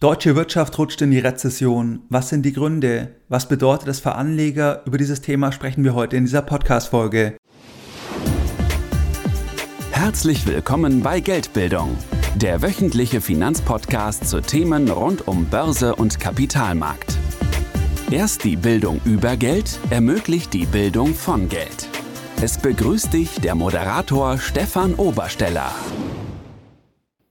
Deutsche 0.00 0.36
Wirtschaft 0.36 0.78
rutscht 0.78 1.02
in 1.02 1.10
die 1.10 1.18
Rezession. 1.18 2.02
Was 2.08 2.28
sind 2.28 2.46
die 2.46 2.52
Gründe? 2.52 3.16
Was 3.28 3.48
bedeutet 3.48 3.88
das 3.88 3.98
für 3.98 4.14
Anleger? 4.14 4.82
Über 4.86 4.96
dieses 4.96 5.22
Thema 5.22 5.50
sprechen 5.50 5.82
wir 5.82 5.92
heute 5.92 6.16
in 6.16 6.24
dieser 6.24 6.42
Podcast-Folge. 6.42 7.36
Herzlich 9.90 10.46
willkommen 10.46 11.02
bei 11.02 11.18
Geldbildung, 11.18 11.98
der 12.36 12.62
wöchentliche 12.62 13.20
Finanzpodcast 13.20 14.28
zu 14.28 14.40
Themen 14.40 14.88
rund 14.88 15.26
um 15.26 15.46
Börse 15.46 15.96
und 15.96 16.20
Kapitalmarkt. 16.20 17.18
Erst 18.12 18.44
die 18.44 18.54
Bildung 18.54 19.00
über 19.04 19.36
Geld 19.36 19.80
ermöglicht 19.90 20.52
die 20.52 20.66
Bildung 20.66 21.12
von 21.12 21.48
Geld. 21.48 21.88
Es 22.40 22.56
begrüßt 22.56 23.12
dich 23.12 23.40
der 23.40 23.56
Moderator 23.56 24.38
Stefan 24.38 24.94
Obersteller. 24.94 25.72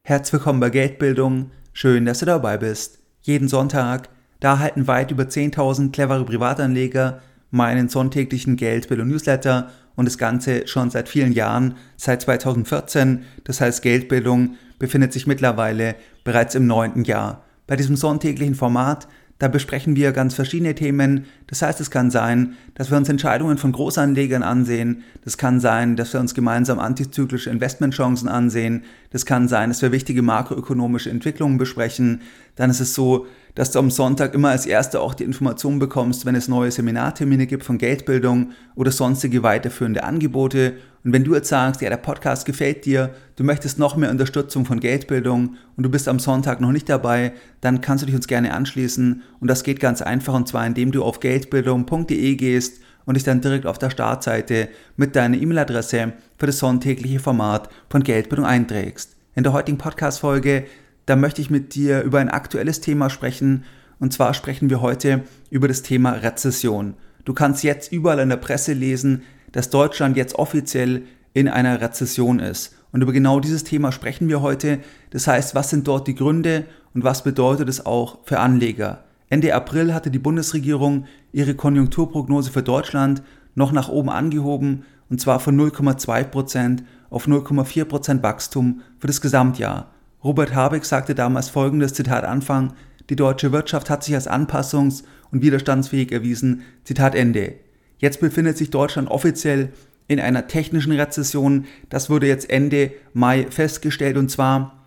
Herzlich 0.04 0.34
willkommen 0.34 0.60
bei 0.60 0.70
Geldbildung 0.70 1.52
Schön, 1.80 2.06
dass 2.06 2.18
du 2.18 2.26
dabei 2.26 2.58
bist. 2.58 2.98
Jeden 3.22 3.48
Sonntag, 3.48 4.10
da 4.40 4.54
erhalten 4.54 4.88
weit 4.88 5.12
über 5.12 5.26
10.000 5.26 5.92
clevere 5.92 6.26
Privatanleger 6.26 7.22
meinen 7.52 7.88
sonntäglichen 7.88 8.56
Geldbildung 8.56 9.10
Newsletter 9.10 9.70
und 9.96 10.06
das 10.06 10.18
Ganze 10.18 10.66
schon 10.66 10.90
seit 10.90 11.08
vielen 11.08 11.34
Jahren, 11.34 11.76
seit 11.96 12.24
2014. 12.24 13.26
Das 13.44 13.62
heißt, 13.62 13.84
Geldbildung 13.84 14.56
befindet 14.80 15.14
sich 15.14 15.28
mittlerweile 15.28 15.94
bereits 16.24 16.56
im 16.56 16.66
neunten 16.66 17.04
Jahr. 17.04 17.44
Bei 17.68 17.76
diesem 17.76 17.96
sonntäglichen 17.96 18.56
Format 18.56 19.08
da 19.40 19.48
besprechen 19.48 19.96
wir 19.96 20.14
ganz 20.14 20.34
verschiedene 20.34 20.74
Themen. 20.74 21.26
Das 21.46 21.62
heißt, 21.62 21.80
es 21.80 21.92
kann 21.92 22.10
sein, 22.10 22.54
dass 22.74 22.90
wir 22.90 22.98
uns 22.98 23.08
Entscheidungen 23.08 23.58
von 23.58 23.72
Großanlegern 23.72 24.42
ansehen. 24.42 25.04
Das 25.24 25.38
kann 25.38 25.60
sein, 25.60 25.96
dass 25.96 26.14
wir 26.14 26.20
uns 26.20 26.34
gemeinsam 26.34 26.80
antizyklische 26.80 27.52
Investmentchancen 27.52 28.28
ansehen. 28.28 28.84
Das 29.12 29.26
kann 29.26 29.48
sein, 29.48 29.70
dass 29.70 29.82
wir 29.82 29.92
wichtige 29.92 30.24
makroökonomische 30.24 31.12
Entwicklungen 31.12 31.60
besprechen. 31.60 32.22
Dann 32.56 32.72
ist 32.72 32.80
es 32.80 32.96
so, 32.96 33.28
dass 33.58 33.72
du 33.72 33.80
am 33.80 33.90
Sonntag 33.90 34.36
immer 34.36 34.50
als 34.50 34.68
Erster 34.68 35.02
auch 35.02 35.16
die 35.16 35.24
Informationen 35.24 35.80
bekommst, 35.80 36.28
wenn 36.28 36.36
es 36.36 36.48
neue 36.48 36.70
Seminartermine 36.70 37.48
gibt 37.48 37.64
von 37.64 37.80
Geldbildung 37.80 38.52
oder 38.76 38.92
sonstige 38.92 39.42
weiterführende 39.42 40.04
Angebote. 40.04 40.74
Und 41.04 41.12
wenn 41.12 41.24
du 41.24 41.34
jetzt 41.34 41.50
sagst, 41.50 41.82
ja, 41.82 41.90
der 41.90 41.98
Podcast 41.98 42.46
gefällt 42.46 42.86
dir, 42.86 43.16
du 43.36 43.44
möchtest 43.44 43.80
noch 43.80 43.98
mehr 43.98 44.12
Unterstützung 44.12 44.66
von 44.66 44.80
Geldbildung 44.80 45.56
und 45.76 45.84
du 45.84 45.90
bist 45.90 46.08
am 46.08 46.20
Sonntag 46.20 46.62
noch 46.62 46.72
nicht 46.72 46.88
dabei, 46.88 47.34
dann 47.60 47.82
kannst 47.82 48.04
du 48.04 48.06
dich 48.06 48.14
uns 48.14 48.28
gerne 48.28 48.54
anschließen. 48.54 49.24
Und 49.40 49.48
das 49.48 49.64
geht 49.64 49.80
ganz 49.80 50.04
einfach 50.04 50.36
und 50.36 50.48
zwar 50.48 50.68
indem 50.68 50.92
du 50.92 51.04
auf 51.04 51.20
geldbildung.de 51.20 52.36
gehst 52.36 52.80
und 53.06 53.16
dich 53.16 53.24
dann 53.24 53.42
direkt 53.42 53.66
auf 53.66 53.80
der 53.80 53.90
Startseite 53.90 54.70
mit 54.98 55.16
deiner 55.16 55.36
E-Mail-Adresse 55.36 56.14
für 56.38 56.46
das 56.46 56.60
sonntägliche 56.60 57.20
Format 57.20 57.70
von 57.90 58.04
Geldbildung 58.04 58.46
einträgst. 58.46 59.16
In 59.34 59.42
der 59.42 59.54
heutigen 59.54 59.80
Podcast-Folge, 59.80 60.66
da 61.08 61.16
möchte 61.16 61.42
ich 61.42 61.50
mit 61.50 61.74
dir 61.74 62.04
über 62.04 62.20
ein 62.20 62.30
aktuelles 62.30 62.82
Thema 62.82 63.10
sprechen. 63.10 63.64
Und 63.98 64.14
zwar 64.14 64.34
sprechen 64.34 64.70
wir 64.70 64.82
heute 64.82 65.24
über 65.50 65.68
das 65.68 65.82
Thema 65.82 66.12
Rezession. 66.12 66.94
Du 67.26 67.34
kannst 67.34 67.64
jetzt 67.64 67.92
überall 67.92 68.20
in 68.20 68.30
der 68.30 68.36
Presse 68.36 68.74
lesen, 68.74 69.24
dass 69.54 69.70
Deutschland 69.70 70.18
jetzt 70.18 70.36
offiziell 70.36 71.04
in 71.34 71.48
einer 71.48 71.82
Rezession 71.82 72.40
ist. 72.40 72.76
Und 72.92 73.02
über 73.02 73.14
genau 73.14 73.40
dieses 73.40 73.64
Thema 73.64 73.92
sprechen 73.94 74.28
wir 74.28 74.42
heute. 74.42 74.80
Das 75.10 75.28
heißt, 75.28 75.56
was 75.56 75.70
sind 75.70 75.88
dort 75.88 76.08
die 76.08 76.16
Gründe 76.16 76.66
und 76.94 77.06
was 77.06 77.24
bedeutet 77.24 77.70
es 77.70 77.86
auch 77.86 78.20
für 78.26 78.40
Anleger? 78.40 79.06
Ende 79.30 79.56
April 79.56 79.94
hatte 79.94 80.12
die 80.12 80.20
Bundesregierung 80.20 81.06
ihre 81.32 81.56
Konjunkturprognose 81.56 82.52
für 82.52 82.64
Deutschland 82.64 83.24
noch 83.56 83.72
nach 83.72 83.88
oben 83.88 84.10
angehoben, 84.10 84.84
und 85.10 85.22
zwar 85.22 85.40
von 85.40 85.58
0,2% 85.58 86.80
auf 87.10 87.28
0,4% 87.28 88.24
Wachstum 88.24 88.82
für 89.00 89.08
das 89.08 89.22
Gesamtjahr. 89.22 89.90
Robert 90.24 90.56
Habeck 90.56 90.86
sagte 90.86 91.16
damals 91.16 91.50
folgendes 91.50 91.94
Zitat 91.94 92.24
Anfang, 92.24 92.74
die 93.10 93.16
deutsche 93.16 93.52
Wirtschaft 93.52 93.90
hat 93.90 94.04
sich 94.04 94.16
als 94.16 94.28
anpassungs- 94.30 95.04
und 95.32 95.42
widerstandsfähig 95.42 96.12
erwiesen, 96.12 96.64
Zitat 96.84 97.16
Ende. 97.16 97.54
Jetzt 98.00 98.20
befindet 98.20 98.58
sich 98.58 98.70
Deutschland 98.70 99.10
offiziell 99.10 99.70
in 100.08 100.20
einer 100.20 100.48
technischen 100.48 100.94
Rezession. 100.94 101.66
Das 101.90 102.10
wurde 102.10 102.28
jetzt 102.28 102.50
Ende 102.50 102.92
Mai 103.14 103.48
festgestellt 103.50 104.18
und 104.18 104.30
zwar 104.30 104.86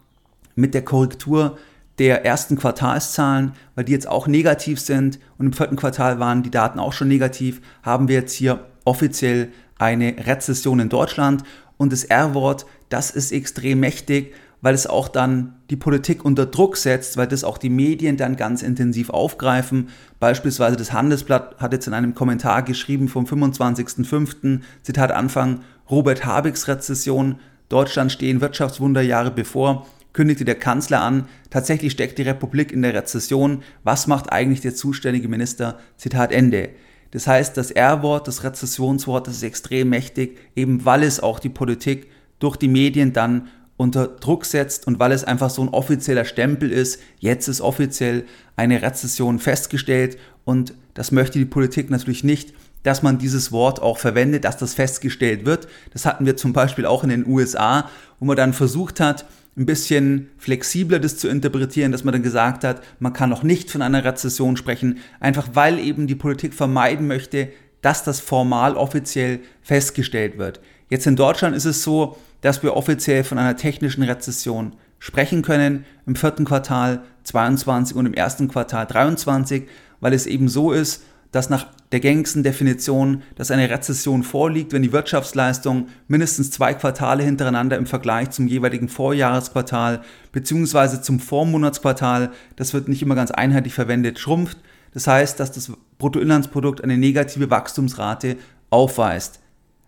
mit 0.55 0.75
der 0.75 0.85
Korrektur 0.85 1.59
der 1.99 2.25
ersten 2.25 2.57
Quartalszahlen, 2.57 3.53
weil 3.75 3.85
die 3.85 3.93
jetzt 3.93 4.09
auch 4.09 4.27
negativ 4.27 4.81
sind 4.81 5.19
und 5.39 5.47
im 5.47 5.53
vierten 5.53 5.77
Quartal 5.77 6.19
waren 6.19 6.43
die 6.43 6.51
Daten 6.51 6.79
auch 6.79 6.93
schon 6.93 7.09
negativ, 7.09 7.61
haben 7.83 8.09
wir 8.09 8.17
jetzt 8.17 8.33
hier 8.33 8.67
offiziell 8.85 9.53
eine 9.79 10.15
Rezession 10.27 10.81
in 10.81 10.89
Deutschland 10.89 11.45
und 11.77 11.93
das 11.93 12.05
R-Wort, 12.05 12.67
das 12.89 13.11
ist 13.11 13.33
extrem 13.33 13.81
mächtig, 13.81 14.35
weil 14.63 14.75
es 14.75 14.87
auch 14.87 15.09
dann 15.09 15.55
die 15.71 15.77
Politik 15.77 16.25
unter 16.25 16.47
Druck 16.47 16.77
setzt, 16.77 17.17
weil 17.17 17.27
das 17.27 17.45
auch 17.45 17.59
die 17.59 17.71
Medien 17.71 18.17
dann 18.17 18.37
ganz 18.37 18.63
intensiv 18.63 19.11
aufgreifen. 19.11 19.89
Beispielsweise 20.19 20.77
das 20.77 20.93
Handelsblatt 20.93 21.57
hat 21.59 21.73
jetzt 21.73 21.87
in 21.87 21.95
einem 21.95 22.15
Kommentar 22.15 22.63
geschrieben 22.63 23.09
vom 23.09 23.25
25.05. 23.25 24.61
Zitat 24.83 25.13
Anfang, 25.13 25.61
Robert 25.91 26.25
Habecks 26.25 26.69
Rezession, 26.69 27.37
Deutschland 27.69 28.13
stehen 28.13 28.41
Wirtschaftswunderjahre 28.41 29.31
bevor, 29.31 29.87
kündigte 30.13 30.45
der 30.45 30.57
Kanzler 30.57 31.03
an, 31.03 31.27
tatsächlich 31.51 31.93
steckt 31.93 32.19
die 32.19 32.23
Republik 32.23 32.73
in 32.73 32.83
der 32.83 32.95
Rezession, 32.95 33.63
was 33.85 34.07
macht 34.07 34.33
eigentlich 34.33 34.61
der 34.61 34.75
zuständige 34.75 35.29
Minister? 35.29 35.79
Zitat 35.97 36.33
Ende. 36.33 36.71
Das 37.13 37.27
heißt, 37.27 37.57
das 37.57 37.71
R-Wort, 37.71 38.29
das 38.29 38.45
Rezessionswort, 38.45 39.27
das 39.27 39.37
ist 39.37 39.43
extrem 39.43 39.89
mächtig, 39.89 40.39
eben 40.55 40.85
weil 40.85 41.03
es 41.03 41.21
auch 41.21 41.39
die 41.39 41.49
Politik 41.49 42.09
durch 42.39 42.57
die 42.57 42.69
Medien 42.69 43.13
dann 43.13 43.49
unter 43.81 44.09
Druck 44.09 44.45
setzt 44.45 44.87
und 44.87 44.99
weil 44.99 45.11
es 45.11 45.25
einfach 45.25 45.49
so 45.49 45.63
ein 45.63 45.71
offizieller 45.71 46.27
Stempel 46.27 46.71
ist, 46.71 47.01
jetzt 47.19 47.49
ist 47.49 47.63
offiziell 47.63 48.25
eine 48.55 48.83
Rezession 48.83 49.39
festgestellt 49.39 50.19
und 50.45 50.75
das 50.93 51.13
möchte 51.13 51.39
die 51.39 51.47
Politik 51.47 51.89
natürlich 51.89 52.23
nicht, 52.23 52.53
dass 52.83 53.03
man 53.03 53.17
dieses 53.17 53.53
Wort 53.53 53.81
auch 53.81 53.97
verwendet, 53.97 54.45
dass 54.45 54.59
das 54.59 54.75
festgestellt 54.75 55.47
wird. 55.47 55.67
Das 55.95 56.05
hatten 56.05 56.27
wir 56.27 56.37
zum 56.37 56.53
Beispiel 56.53 56.85
auch 56.85 57.05
in 57.05 57.09
den 57.09 57.27
USA, 57.27 57.89
wo 58.19 58.27
man 58.27 58.37
dann 58.37 58.53
versucht 58.53 59.01
hat, 59.01 59.25
ein 59.57 59.65
bisschen 59.65 60.29
flexibler 60.37 60.99
das 60.99 61.17
zu 61.17 61.29
interpretieren, 61.29 61.91
dass 61.91 62.05
man 62.05 62.13
dann 62.13 62.23
gesagt 62.23 62.65
hat, 62.65 62.83
man 62.99 63.15
kann 63.15 63.31
noch 63.31 63.43
nicht 63.43 63.71
von 63.71 63.81
einer 63.81 64.05
Rezession 64.05 64.59
sprechen, 64.59 64.99
einfach 65.21 65.49
weil 65.55 65.79
eben 65.79 66.07
die 66.07 66.15
Politik 66.15 66.53
vermeiden 66.53 67.07
möchte, 67.07 67.49
dass 67.81 68.05
das 68.05 68.21
formal 68.21 68.77
offiziell 68.77 69.41
festgestellt 69.63 70.37
wird. 70.37 70.61
Jetzt 70.91 71.07
in 71.07 71.17
Deutschland 71.17 71.57
ist 71.57 71.65
es 71.65 71.83
so, 71.83 72.19
dass 72.41 72.63
wir 72.63 72.77
offiziell 72.77 73.25
von 73.25 73.39
einer 73.39 73.57
technischen 73.57 74.03
Rezession 74.03 74.75
sprechen 74.99 75.43
können 75.43 75.85
im 76.07 76.15
vierten 76.15 76.45
Quartal 76.45 77.03
22 77.25 77.97
und 77.97 78.07
im 78.07 78.15
ersten 78.15 78.49
Quartal 78.49 78.87
23, 78.87 79.67
weil 80.01 80.13
es 80.13 80.27
eben 80.27 80.49
so 80.49 80.73
ist, 80.73 81.03
dass 81.33 81.49
nach 81.49 81.67
der 81.93 82.01
gängigsten 82.01 82.43
Definition, 82.43 83.23
dass 83.37 83.51
eine 83.51 83.71
Rezession 83.71 84.23
vorliegt, 84.23 84.73
wenn 84.73 84.83
die 84.83 84.93
Wirtschaftsleistung 84.93 85.89
mindestens 86.09 86.51
zwei 86.51 86.75
Quartale 86.75 87.23
hintereinander 87.23 87.77
im 87.77 87.87
Vergleich 87.87 88.31
zum 88.31 88.47
jeweiligen 88.47 88.89
Vorjahresquartal 88.89 90.03
bzw. 90.33 91.03
zum 91.03 91.21
Vormonatsquartal, 91.21 92.31
das 92.57 92.75
wird 92.75 92.89
nicht 92.89 93.03
immer 93.03 93.15
ganz 93.15 93.31
einheitlich 93.31 93.75
verwendet, 93.75 94.19
schrumpft. 94.19 94.59
Das 94.93 95.07
heißt, 95.07 95.39
dass 95.39 95.53
das 95.53 95.73
Bruttoinlandsprodukt 95.99 96.83
eine 96.83 96.97
negative 96.97 97.51
Wachstumsrate 97.51 98.37
aufweist. 98.71 99.41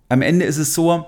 Am 0.08 0.22
Ende 0.22 0.44
ist 0.44 0.58
es 0.58 0.74
so, 0.74 1.06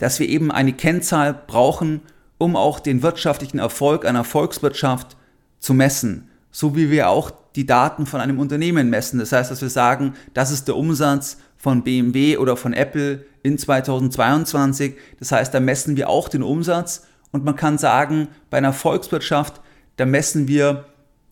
dass 0.00 0.18
wir 0.18 0.28
eben 0.28 0.50
eine 0.50 0.72
Kennzahl 0.72 1.32
brauchen, 1.46 2.00
um 2.38 2.56
auch 2.56 2.80
den 2.80 3.02
wirtschaftlichen 3.02 3.58
Erfolg 3.58 4.04
einer 4.04 4.24
Volkswirtschaft 4.24 5.16
zu 5.60 5.74
messen, 5.74 6.28
so 6.50 6.74
wie 6.74 6.90
wir 6.90 7.10
auch 7.10 7.30
die 7.54 7.66
Daten 7.66 8.06
von 8.06 8.20
einem 8.20 8.40
Unternehmen 8.40 8.90
messen. 8.90 9.18
Das 9.18 9.32
heißt, 9.32 9.50
dass 9.50 9.62
wir 9.62 9.68
sagen, 9.68 10.14
das 10.34 10.50
ist 10.50 10.66
der 10.68 10.76
Umsatz 10.76 11.36
von 11.56 11.84
BMW 11.84 12.38
oder 12.38 12.56
von 12.56 12.72
Apple 12.72 13.26
in 13.42 13.58
2022. 13.58 14.96
Das 15.18 15.32
heißt, 15.32 15.52
da 15.52 15.60
messen 15.60 15.96
wir 15.96 16.08
auch 16.08 16.28
den 16.28 16.42
Umsatz 16.42 17.06
und 17.30 17.44
man 17.44 17.56
kann 17.56 17.76
sagen, 17.76 18.28
bei 18.48 18.58
einer 18.58 18.72
Volkswirtschaft, 18.72 19.60
da 19.96 20.06
messen 20.06 20.48
wir 20.48 20.86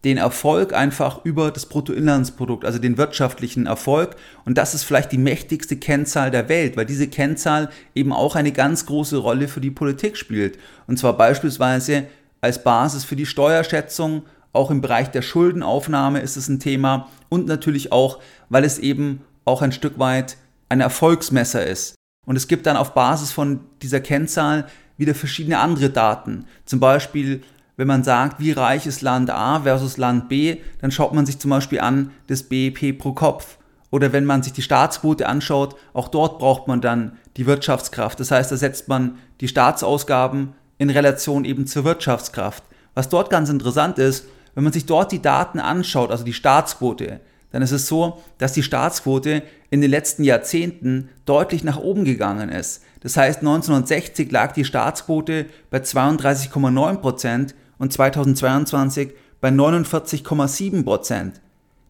den 0.04 0.16
Erfolg 0.16 0.72
einfach 0.72 1.24
über 1.24 1.50
das 1.50 1.66
Bruttoinlandsprodukt, 1.66 2.64
also 2.64 2.78
den 2.78 2.98
wirtschaftlichen 2.98 3.66
Erfolg. 3.66 4.16
Und 4.44 4.56
das 4.56 4.74
ist 4.74 4.84
vielleicht 4.84 5.10
die 5.10 5.18
mächtigste 5.18 5.76
Kennzahl 5.76 6.30
der 6.30 6.48
Welt, 6.48 6.76
weil 6.76 6.86
diese 6.86 7.08
Kennzahl 7.08 7.68
eben 7.94 8.12
auch 8.12 8.36
eine 8.36 8.52
ganz 8.52 8.86
große 8.86 9.16
Rolle 9.16 9.48
für 9.48 9.60
die 9.60 9.72
Politik 9.72 10.16
spielt. 10.16 10.58
Und 10.86 10.98
zwar 10.98 11.16
beispielsweise 11.16 12.06
als 12.40 12.62
Basis 12.62 13.04
für 13.04 13.16
die 13.16 13.26
Steuerschätzung, 13.26 14.22
auch 14.52 14.70
im 14.70 14.80
Bereich 14.80 15.10
der 15.10 15.22
Schuldenaufnahme 15.22 16.20
ist 16.20 16.36
es 16.36 16.48
ein 16.48 16.60
Thema 16.60 17.08
und 17.28 17.46
natürlich 17.46 17.92
auch, 17.92 18.18
weil 18.48 18.64
es 18.64 18.78
eben 18.78 19.20
auch 19.44 19.62
ein 19.62 19.72
Stück 19.72 19.98
weit 19.98 20.36
ein 20.68 20.80
Erfolgsmesser 20.80 21.66
ist. 21.66 21.94
Und 22.26 22.36
es 22.36 22.48
gibt 22.48 22.66
dann 22.66 22.76
auf 22.76 22.94
Basis 22.94 23.30
von 23.30 23.60
dieser 23.82 24.00
Kennzahl 24.00 24.66
wieder 24.96 25.14
verschiedene 25.14 25.58
andere 25.58 25.90
Daten. 25.90 26.44
Zum 26.64 26.80
Beispiel 26.80 27.42
wenn 27.78 27.86
man 27.86 28.02
sagt, 28.02 28.40
wie 28.40 28.50
reich 28.50 28.86
ist 28.86 29.02
Land 29.02 29.30
A 29.30 29.60
versus 29.60 29.96
Land 29.98 30.28
B, 30.28 30.56
dann 30.80 30.90
schaut 30.90 31.14
man 31.14 31.24
sich 31.24 31.38
zum 31.38 31.52
Beispiel 31.52 31.78
an 31.78 32.10
das 32.26 32.42
BIP 32.42 32.98
pro 32.98 33.12
Kopf. 33.12 33.56
Oder 33.90 34.12
wenn 34.12 34.24
man 34.24 34.42
sich 34.42 34.52
die 34.52 34.62
Staatsquote 34.62 35.28
anschaut, 35.28 35.76
auch 35.94 36.08
dort 36.08 36.40
braucht 36.40 36.66
man 36.66 36.80
dann 36.80 37.16
die 37.36 37.46
Wirtschaftskraft. 37.46 38.18
Das 38.18 38.32
heißt, 38.32 38.50
da 38.50 38.56
setzt 38.56 38.88
man 38.88 39.18
die 39.40 39.46
Staatsausgaben 39.46 40.54
in 40.78 40.90
Relation 40.90 41.44
eben 41.44 41.68
zur 41.68 41.84
Wirtschaftskraft. 41.84 42.64
Was 42.94 43.08
dort 43.08 43.30
ganz 43.30 43.48
interessant 43.48 43.98
ist, 43.98 44.26
wenn 44.56 44.64
man 44.64 44.72
sich 44.72 44.86
dort 44.86 45.12
die 45.12 45.22
Daten 45.22 45.60
anschaut, 45.60 46.10
also 46.10 46.24
die 46.24 46.32
Staatsquote, 46.32 47.20
dann 47.52 47.62
ist 47.62 47.70
es 47.70 47.86
so, 47.86 48.20
dass 48.38 48.52
die 48.52 48.64
Staatsquote 48.64 49.44
in 49.70 49.80
den 49.80 49.90
letzten 49.90 50.24
Jahrzehnten 50.24 51.10
deutlich 51.26 51.62
nach 51.62 51.78
oben 51.78 52.04
gegangen 52.04 52.48
ist. 52.48 52.82
Das 53.00 53.16
heißt, 53.16 53.38
1960 53.38 54.32
lag 54.32 54.52
die 54.52 54.64
Staatsquote 54.64 55.46
bei 55.70 55.78
32,9 55.78 56.96
Prozent 56.96 57.54
und 57.78 57.92
2022 57.92 59.14
bei 59.40 59.48
49,7 59.48 60.84
Prozent. 60.84 61.40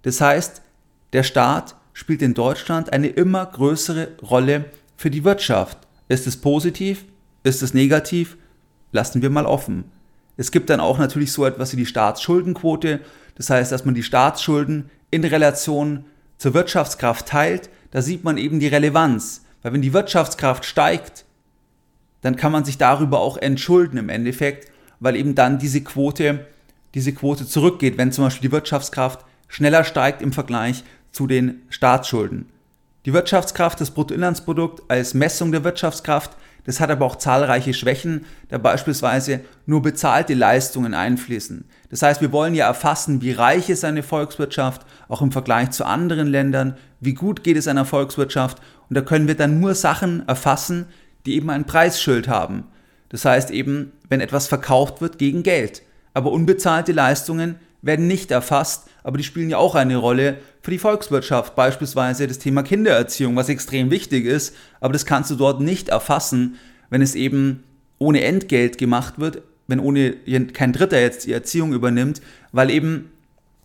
Das 0.03 0.21
heißt, 0.21 0.63
der 1.13 1.23
Staat 1.23 1.77
spielt 1.93 2.23
in 2.23 2.35
Deutschland 2.35 2.93
eine 2.93 3.09
immer 3.09 3.45
größere 3.47 4.17
Rolle 4.23 4.67
für 4.97 5.11
die 5.11 5.25
Wirtschaft. 5.25 5.79
Ist 6.09 6.27
es 6.27 6.37
positiv? 6.37 7.05
Ist 7.43 7.63
es 7.63 7.75
negativ? 7.75 8.37
Lassen 8.93 9.23
wir 9.23 9.31
mal 9.31 9.47
offen. 9.47 9.85
Es 10.37 10.53
gibt 10.53 10.71
dann 10.71 10.81
auch 10.81 10.99
natürlich 10.99 11.33
so 11.33 11.45
etwas 11.45 11.73
wie 11.73 11.79
die 11.79 11.87
Staatsschuldenquote. 11.87 13.01
Das 13.35 13.51
heißt, 13.51 13.73
dass 13.73 13.85
man 13.85 13.95
die 13.95 14.03
Staatsschulden 14.03 14.91
in 15.11 15.25
Relation 15.25 16.05
zur 16.39 16.55
Wirtschaftskraft 16.55 17.27
teilt. 17.27 17.71
Da 17.91 18.03
sieht 18.03 18.23
man 18.25 18.39
eben 18.39 18.61
die 18.61 18.69
Relevanz. 18.69 19.45
Weil 19.63 19.73
wenn 19.73 19.83
die 19.83 19.93
Wirtschaftskraft 19.93 20.65
steigt, 20.65 21.25
dann 22.21 22.37
kann 22.37 22.53
man 22.53 22.65
sich 22.65 22.79
darüber 22.79 23.21
auch 23.21 23.37
entschulden 23.37 23.97
im 23.97 24.09
Endeffekt, 24.09 24.71
weil 25.01 25.17
eben 25.17 25.35
dann 25.35 25.59
diese 25.59 25.83
Quote, 25.83 26.47
diese 26.95 27.13
Quote 27.13 27.47
zurückgeht, 27.47 27.99
wenn 27.99 28.13
zum 28.13 28.25
Beispiel 28.25 28.49
die 28.49 28.53
Wirtschaftskraft 28.53 29.25
schneller 29.49 29.85
steigt 29.85 30.23
im 30.23 30.33
Vergleich 30.33 30.85
zu 31.13 31.27
den 31.27 31.63
Staatsschulden. 31.69 32.47
Die 33.07 33.13
Wirtschaftskraft, 33.13 33.81
das 33.81 33.93
Bruttoinlandsprodukt 33.93 34.91
als 34.91 35.15
Messung 35.15 35.53
der 35.53 35.65
Wirtschaftskraft, 35.65 36.37
das 36.65 36.81
hat 36.81 36.91
aber 36.91 37.07
auch 37.07 37.17
zahlreiche 37.17 37.73
Schwächen, 37.73 38.27
da 38.51 38.59
beispielsweise 38.59 39.41
nur 39.65 39.81
bezahlte 39.81 40.35
Leistungen 40.35 40.93
einfließen. 40.93 41.65
Das 41.89 42.03
heißt, 42.03 42.21
wir 42.21 42.33
wollen 42.33 42.55
ja 42.55 42.67
erfassen, 42.67 43.23
wie 43.23 43.33
reich 43.33 43.71
ist 43.71 43.87
eine 43.87 44.03
Volkswirtschaft, 44.03 44.83
auch 45.09 45.23
im 45.23 45.33
Vergleich 45.33 45.71
zu 45.71 45.87
anderen 45.87 46.27
Ländern, 46.27 46.77
wie 47.01 47.15
gut 47.15 47.43
geht 47.43 47.57
es 47.57 47.69
einer 47.69 47.87
Volkswirtschaft 47.87 48.59
und 48.91 48.97
da 48.97 49.01
können 49.01 49.29
wir 49.29 49.37
dann 49.37 49.61
nur 49.61 49.75
Sachen 49.75 50.29
erfassen, 50.29 50.87
die 51.25 51.37
eben 51.37 51.49
ein 51.49 51.65
Preisschild 51.65 52.29
haben. 52.29 52.65
Das 53.09 53.25
heißt 53.25 53.51
eben, 53.51 53.93
wenn 54.09 54.21
etwas 54.21 54.49
verkauft 54.49 55.01
wird 55.01 55.19
gegen 55.19 55.43
Geld. 55.43 55.83
Aber 56.15 56.33
unbezahlte 56.33 56.93
Leistungen 56.93 57.57
werden 57.81 58.07
nicht 58.07 58.31
erfasst, 58.31 58.89
aber 59.05 59.19
die 59.19 59.25
spielen 59.25 59.51
ja 59.51 59.59
auch 59.59 59.75
eine 59.75 59.97
Rolle 59.97 60.39
für 60.63 60.71
die 60.71 60.79
Volkswirtschaft. 60.79 61.55
Beispielsweise 61.55 62.27
das 62.27 62.39
Thema 62.39 62.63
Kindererziehung, 62.63 63.37
was 63.37 63.49
extrem 63.49 63.91
wichtig 63.91 64.25
ist, 64.25 64.55
aber 64.81 64.93
das 64.93 65.07
kannst 65.07 65.31
du 65.31 65.37
dort 65.37 65.61
nicht 65.61 65.89
erfassen, 65.89 66.57
wenn 66.91 67.03
es 67.03 67.15
eben 67.15 67.63
ohne 67.99 68.23
Entgelt 68.25 68.79
gemacht 68.79 69.19
wird, 69.19 69.43
wenn 69.67 69.81
ohne 69.81 70.17
kein 70.53 70.73
Dritter 70.73 71.01
jetzt 71.01 71.27
die 71.27 71.33
Erziehung 71.33 71.73
übernimmt, 71.73 72.21
weil 72.53 72.71
eben, 72.71 73.13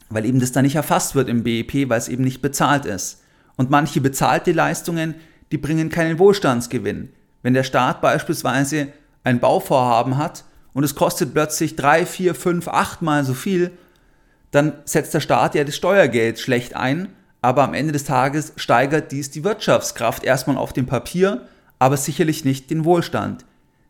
weil 0.09 0.25
eben 0.25 0.39
das 0.39 0.51
da 0.51 0.61
nicht 0.61 0.75
erfasst 0.75 1.15
wird 1.15 1.29
im 1.29 1.43
BEP, 1.43 1.89
weil 1.89 1.97
es 1.97 2.09
eben 2.09 2.23
nicht 2.23 2.41
bezahlt 2.41 2.85
ist. 2.85 3.21
Und 3.55 3.69
manche 3.69 4.01
bezahlte 4.01 4.51
Leistungen, 4.51 5.15
die 5.51 5.57
bringen 5.57 5.89
keinen 5.89 6.19
Wohlstandsgewinn. 6.19 7.09
Wenn 7.41 7.53
der 7.53 7.63
Staat 7.63 8.01
beispielsweise 8.01 8.89
ein 9.23 9.39
Bauvorhaben 9.39 10.17
hat 10.17 10.43
und 10.73 10.83
es 10.83 10.95
kostet 10.95 11.33
plötzlich 11.33 11.75
drei, 11.75 12.05
vier, 12.05 12.35
fünf, 12.35 12.67
achtmal 12.67 13.23
so 13.23 13.33
viel, 13.33 13.71
dann 14.51 14.73
setzt 14.85 15.13
der 15.13 15.19
Staat 15.19 15.55
ja 15.55 15.63
das 15.63 15.75
Steuergeld 15.75 16.39
schlecht 16.39 16.75
ein, 16.75 17.09
aber 17.41 17.63
am 17.63 17.73
Ende 17.73 17.91
des 17.91 18.05
Tages 18.05 18.53
steigert 18.55 19.11
dies 19.11 19.31
die 19.31 19.43
Wirtschaftskraft 19.43 20.23
erstmal 20.23 20.57
auf 20.57 20.73
dem 20.73 20.85
Papier, 20.85 21.47
aber 21.79 21.97
sicherlich 21.97 22.45
nicht 22.45 22.69
den 22.69 22.85
Wohlstand. 22.85 23.45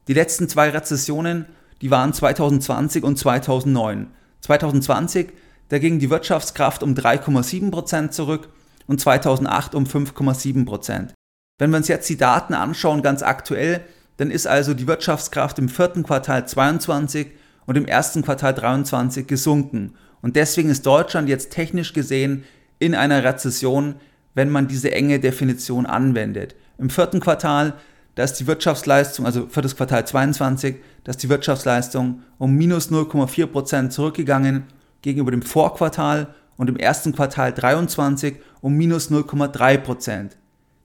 Die 0.07 0.13
letzten 0.13 0.49
zwei 0.49 0.69
Rezessionen, 0.69 1.45
die 1.81 1.91
waren 1.91 2.13
2020 2.13 3.03
und 3.03 3.17
2009. 3.17 4.07
2020, 4.41 5.33
da 5.69 5.79
ging 5.79 5.99
die 5.99 6.09
Wirtschaftskraft 6.09 6.83
um 6.83 6.93
3,7 6.93 7.71
Prozent 7.71 8.13
zurück 8.13 8.49
und 8.87 8.99
2008 8.99 9.75
um 9.75 9.85
5,7 9.85 10.65
Prozent. 10.65 11.13
Wenn 11.59 11.69
wir 11.69 11.77
uns 11.77 11.87
jetzt 11.87 12.09
die 12.09 12.17
Daten 12.17 12.53
anschauen, 12.53 13.01
ganz 13.01 13.21
aktuell, 13.21 13.81
dann 14.17 14.31
ist 14.31 14.47
also 14.47 14.73
die 14.73 14.87
Wirtschaftskraft 14.87 15.59
im 15.59 15.69
vierten 15.69 16.03
Quartal 16.03 16.47
22 16.47 17.27
und 17.65 17.77
im 17.77 17.85
ersten 17.85 18.21
Quartal 18.21 18.53
23 18.53 19.25
gesunken. 19.27 19.95
Und 20.21 20.35
deswegen 20.35 20.69
ist 20.69 20.85
Deutschland 20.85 21.29
jetzt 21.29 21.51
technisch 21.51 21.93
gesehen 21.93 22.43
in 22.79 22.95
einer 22.95 23.23
Rezession, 23.23 23.95
wenn 24.35 24.49
man 24.49 24.67
diese 24.67 24.91
enge 24.91 25.19
Definition 25.19 25.85
anwendet. 25.85 26.55
Im 26.77 26.89
vierten 26.89 27.19
Quartal, 27.19 27.73
da 28.15 28.23
ist 28.23 28.35
die 28.35 28.47
Wirtschaftsleistung, 28.47 29.25
also 29.25 29.47
viertes 29.47 29.75
Quartal 29.75 30.05
22, 30.05 30.75
da 31.03 31.11
ist 31.11 31.23
die 31.23 31.29
Wirtschaftsleistung 31.29 32.21
um 32.37 32.55
minus 32.55 32.91
0,4 32.91 33.47
Prozent 33.47 33.93
zurückgegangen 33.93 34.63
gegenüber 35.01 35.31
dem 35.31 35.41
Vorquartal 35.41 36.33
und 36.57 36.69
im 36.69 36.77
ersten 36.77 37.13
Quartal 37.13 37.53
23 37.53 38.35
um 38.61 38.73
minus 38.75 39.11
0,3 39.11 39.77
Prozent. 39.77 40.37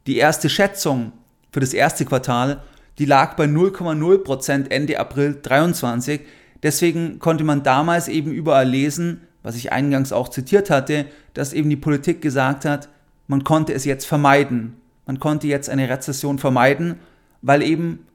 Die 0.06 0.16
erste 0.16 0.48
Schätzung 0.48 1.12
für 1.52 1.60
das 1.60 1.74
erste 1.74 2.04
Quartal, 2.04 2.62
die 2.98 3.04
lag 3.04 3.34
bei 3.36 3.44
0,0 3.44 4.18
Prozent 4.18 4.70
Ende 4.70 4.98
April 4.98 5.38
23. 5.40 6.20
Deswegen 6.62 7.18
konnte 7.20 7.44
man 7.44 7.62
damals 7.62 8.08
eben 8.08 8.32
überall 8.32 8.68
lesen, 8.68 9.22
was 9.42 9.56
ich 9.56 9.72
eingangs 9.72 10.12
auch 10.12 10.28
zitiert 10.28 10.68
hatte, 10.70 11.06
dass 11.34 11.52
eben 11.52 11.70
die 11.70 11.76
Politik 11.76 12.20
gesagt 12.20 12.64
hat, 12.64 12.88
man 13.28 13.44
konnte 13.44 13.72
es 13.72 13.84
jetzt 13.84 14.06
vermeiden. 14.06 14.76
Man 15.06 15.20
konnte 15.20 15.46
jetzt 15.46 15.70
eine 15.70 15.88
Rezession 15.88 16.38
vermeiden, 16.38 16.96
weil 17.40 17.62
eben 17.62 18.06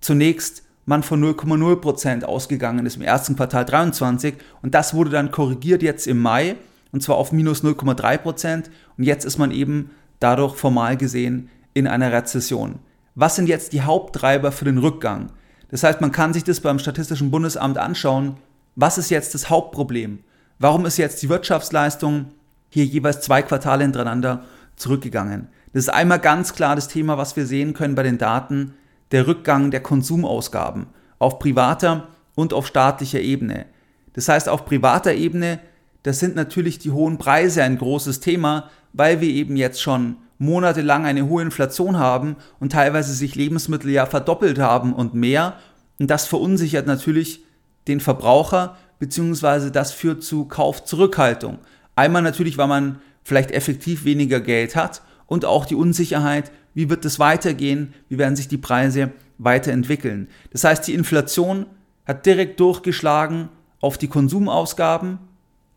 zunächst 0.00 0.64
man 0.86 1.02
von 1.02 1.22
0,0 1.22 1.76
Prozent 1.76 2.24
ausgegangen 2.24 2.86
ist 2.86 2.96
im 2.96 3.02
ersten 3.02 3.36
Quartal 3.36 3.64
23 3.64 4.34
und 4.62 4.74
das 4.74 4.94
wurde 4.94 5.10
dann 5.10 5.30
korrigiert 5.30 5.82
jetzt 5.82 6.06
im 6.06 6.20
Mai 6.20 6.56
und 6.90 7.02
zwar 7.02 7.16
auf 7.16 7.30
minus 7.30 7.62
0,3 7.62 8.18
Prozent 8.18 8.70
und 8.96 9.04
jetzt 9.04 9.24
ist 9.24 9.38
man 9.38 9.52
eben 9.52 9.90
dadurch 10.18 10.56
formal 10.56 10.96
gesehen 10.96 11.50
in 11.74 11.86
einer 11.86 12.10
Rezession. 12.10 12.80
Was 13.20 13.36
sind 13.36 13.50
jetzt 13.50 13.74
die 13.74 13.82
Haupttreiber 13.82 14.50
für 14.50 14.64
den 14.64 14.78
Rückgang? 14.78 15.30
Das 15.68 15.82
heißt, 15.82 16.00
man 16.00 16.10
kann 16.10 16.32
sich 16.32 16.42
das 16.42 16.60
beim 16.60 16.78
Statistischen 16.78 17.30
Bundesamt 17.30 17.76
anschauen. 17.76 18.38
Was 18.76 18.96
ist 18.96 19.10
jetzt 19.10 19.34
das 19.34 19.50
Hauptproblem? 19.50 20.20
Warum 20.58 20.86
ist 20.86 20.96
jetzt 20.96 21.20
die 21.22 21.28
Wirtschaftsleistung 21.28 22.30
hier 22.70 22.86
jeweils 22.86 23.20
zwei 23.20 23.42
Quartale 23.42 23.82
hintereinander 23.82 24.44
zurückgegangen? 24.76 25.48
Das 25.74 25.82
ist 25.82 25.90
einmal 25.90 26.18
ganz 26.18 26.54
klar 26.54 26.76
das 26.76 26.88
Thema, 26.88 27.18
was 27.18 27.36
wir 27.36 27.44
sehen 27.44 27.74
können 27.74 27.94
bei 27.94 28.04
den 28.04 28.16
Daten, 28.16 28.72
der 29.12 29.26
Rückgang 29.26 29.70
der 29.70 29.82
Konsumausgaben 29.82 30.86
auf 31.18 31.38
privater 31.38 32.08
und 32.36 32.54
auf 32.54 32.66
staatlicher 32.66 33.20
Ebene. 33.20 33.66
Das 34.14 34.30
heißt, 34.30 34.48
auf 34.48 34.64
privater 34.64 35.12
Ebene 35.12 35.60
das 36.02 36.18
sind 36.18 36.34
natürlich 36.34 36.78
die 36.78 36.90
hohen 36.90 37.18
Preise 37.18 37.62
ein 37.62 37.76
großes 37.76 38.20
Thema, 38.20 38.70
weil 38.92 39.20
wir 39.20 39.28
eben 39.28 39.56
jetzt 39.56 39.82
schon 39.82 40.16
monatelang 40.40 41.04
eine 41.04 41.28
hohe 41.28 41.42
Inflation 41.42 41.98
haben 41.98 42.36
und 42.58 42.72
teilweise 42.72 43.12
sich 43.12 43.34
Lebensmittel 43.34 43.90
ja 43.90 44.06
verdoppelt 44.06 44.58
haben 44.58 44.94
und 44.94 45.14
mehr. 45.14 45.56
Und 45.98 46.10
das 46.10 46.26
verunsichert 46.26 46.86
natürlich 46.86 47.44
den 47.86 48.00
Verbraucher, 48.00 48.76
beziehungsweise 48.98 49.70
das 49.70 49.92
führt 49.92 50.24
zu 50.24 50.46
Kaufzurückhaltung. 50.46 51.58
Einmal 51.94 52.22
natürlich, 52.22 52.56
weil 52.56 52.68
man 52.68 53.00
vielleicht 53.22 53.50
effektiv 53.50 54.04
weniger 54.06 54.40
Geld 54.40 54.76
hat 54.76 55.02
und 55.26 55.44
auch 55.44 55.66
die 55.66 55.74
Unsicherheit, 55.74 56.50
wie 56.72 56.88
wird 56.88 57.04
es 57.04 57.18
weitergehen, 57.18 57.92
wie 58.08 58.16
werden 58.16 58.34
sich 58.34 58.48
die 58.48 58.56
Preise 58.56 59.10
weiterentwickeln. 59.36 60.28
Das 60.52 60.64
heißt, 60.64 60.86
die 60.86 60.94
Inflation 60.94 61.66
hat 62.06 62.24
direkt 62.24 62.60
durchgeschlagen 62.60 63.50
auf 63.80 63.98
die 63.98 64.08
Konsumausgaben, 64.08 65.18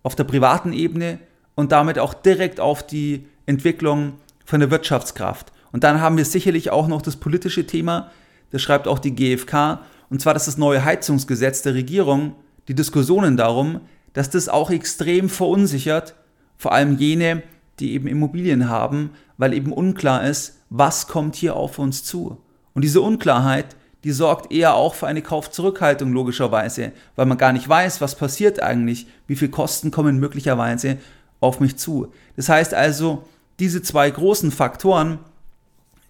auf 0.03 0.15
der 0.15 0.24
privaten 0.24 0.72
Ebene 0.72 1.20
und 1.55 1.74
damit 1.74 2.00
auch 2.00 2.13
direkt 2.13 2.62
auf 2.62 2.88
die 2.88 3.25
Entwicklung 3.46 4.13
von 4.45 4.59
der 4.59 4.71
Wirtschaftskraft. 4.71 5.51
Und 5.71 5.83
dann 5.83 6.01
haben 6.01 6.17
wir 6.17 6.25
sicherlich 6.25 6.69
auch 6.69 6.88
noch 6.88 7.01
das 7.01 7.15
politische 7.15 7.65
Thema, 7.65 8.12
das 8.51 8.62
schreibt 8.62 8.88
auch 8.88 9.00
die 9.00 9.15
GfK, 9.15 9.79
und 10.09 10.21
zwar 10.21 10.33
dass 10.33 10.45
das 10.45 10.57
neue 10.57 10.85
Heizungsgesetz 10.85 11.63
der 11.63 11.73
Regierung, 11.73 12.35
die 12.67 12.75
Diskussionen 12.75 13.35
darum, 13.35 13.81
dass 14.13 14.29
das 14.29 14.47
auch 14.47 14.69
extrem 14.69 15.29
verunsichert, 15.29 16.13
vor 16.57 16.71
allem 16.71 16.97
jene, 16.97 17.43
die 17.79 17.93
eben 17.93 18.07
Immobilien 18.07 18.69
haben, 18.69 19.12
weil 19.38 19.53
eben 19.53 19.73
unklar 19.73 20.23
ist, 20.23 20.59
was 20.69 21.07
kommt 21.07 21.35
hier 21.35 21.55
auf 21.55 21.79
uns 21.79 22.03
zu. 22.03 22.38
Und 22.73 22.83
diese 22.83 23.01
Unklarheit, 23.01 23.75
die 24.03 24.12
sorgt 24.12 24.51
eher 24.51 24.75
auch 24.75 24.95
für 24.95 25.07
eine 25.07 25.21
Kaufzurückhaltung 25.21 26.13
logischerweise, 26.13 26.91
weil 27.15 27.25
man 27.25 27.38
gar 27.38 27.53
nicht 27.53 27.67
weiß, 27.67 28.01
was 28.01 28.15
passiert 28.15 28.62
eigentlich, 28.62 29.07
wie 29.27 29.35
viel 29.35 29.50
Kosten 29.50 29.91
kommen 29.91 30.19
möglicherweise 30.19 30.97
auf 31.39 31.59
mich 31.59 31.77
zu. 31.77 32.12
Das 32.35 32.50
heißt 32.50 32.73
also, 32.73 33.23
diese 33.60 33.81
zwei 33.81 34.10
großen 34.10 34.51
Faktoren, 34.51 35.19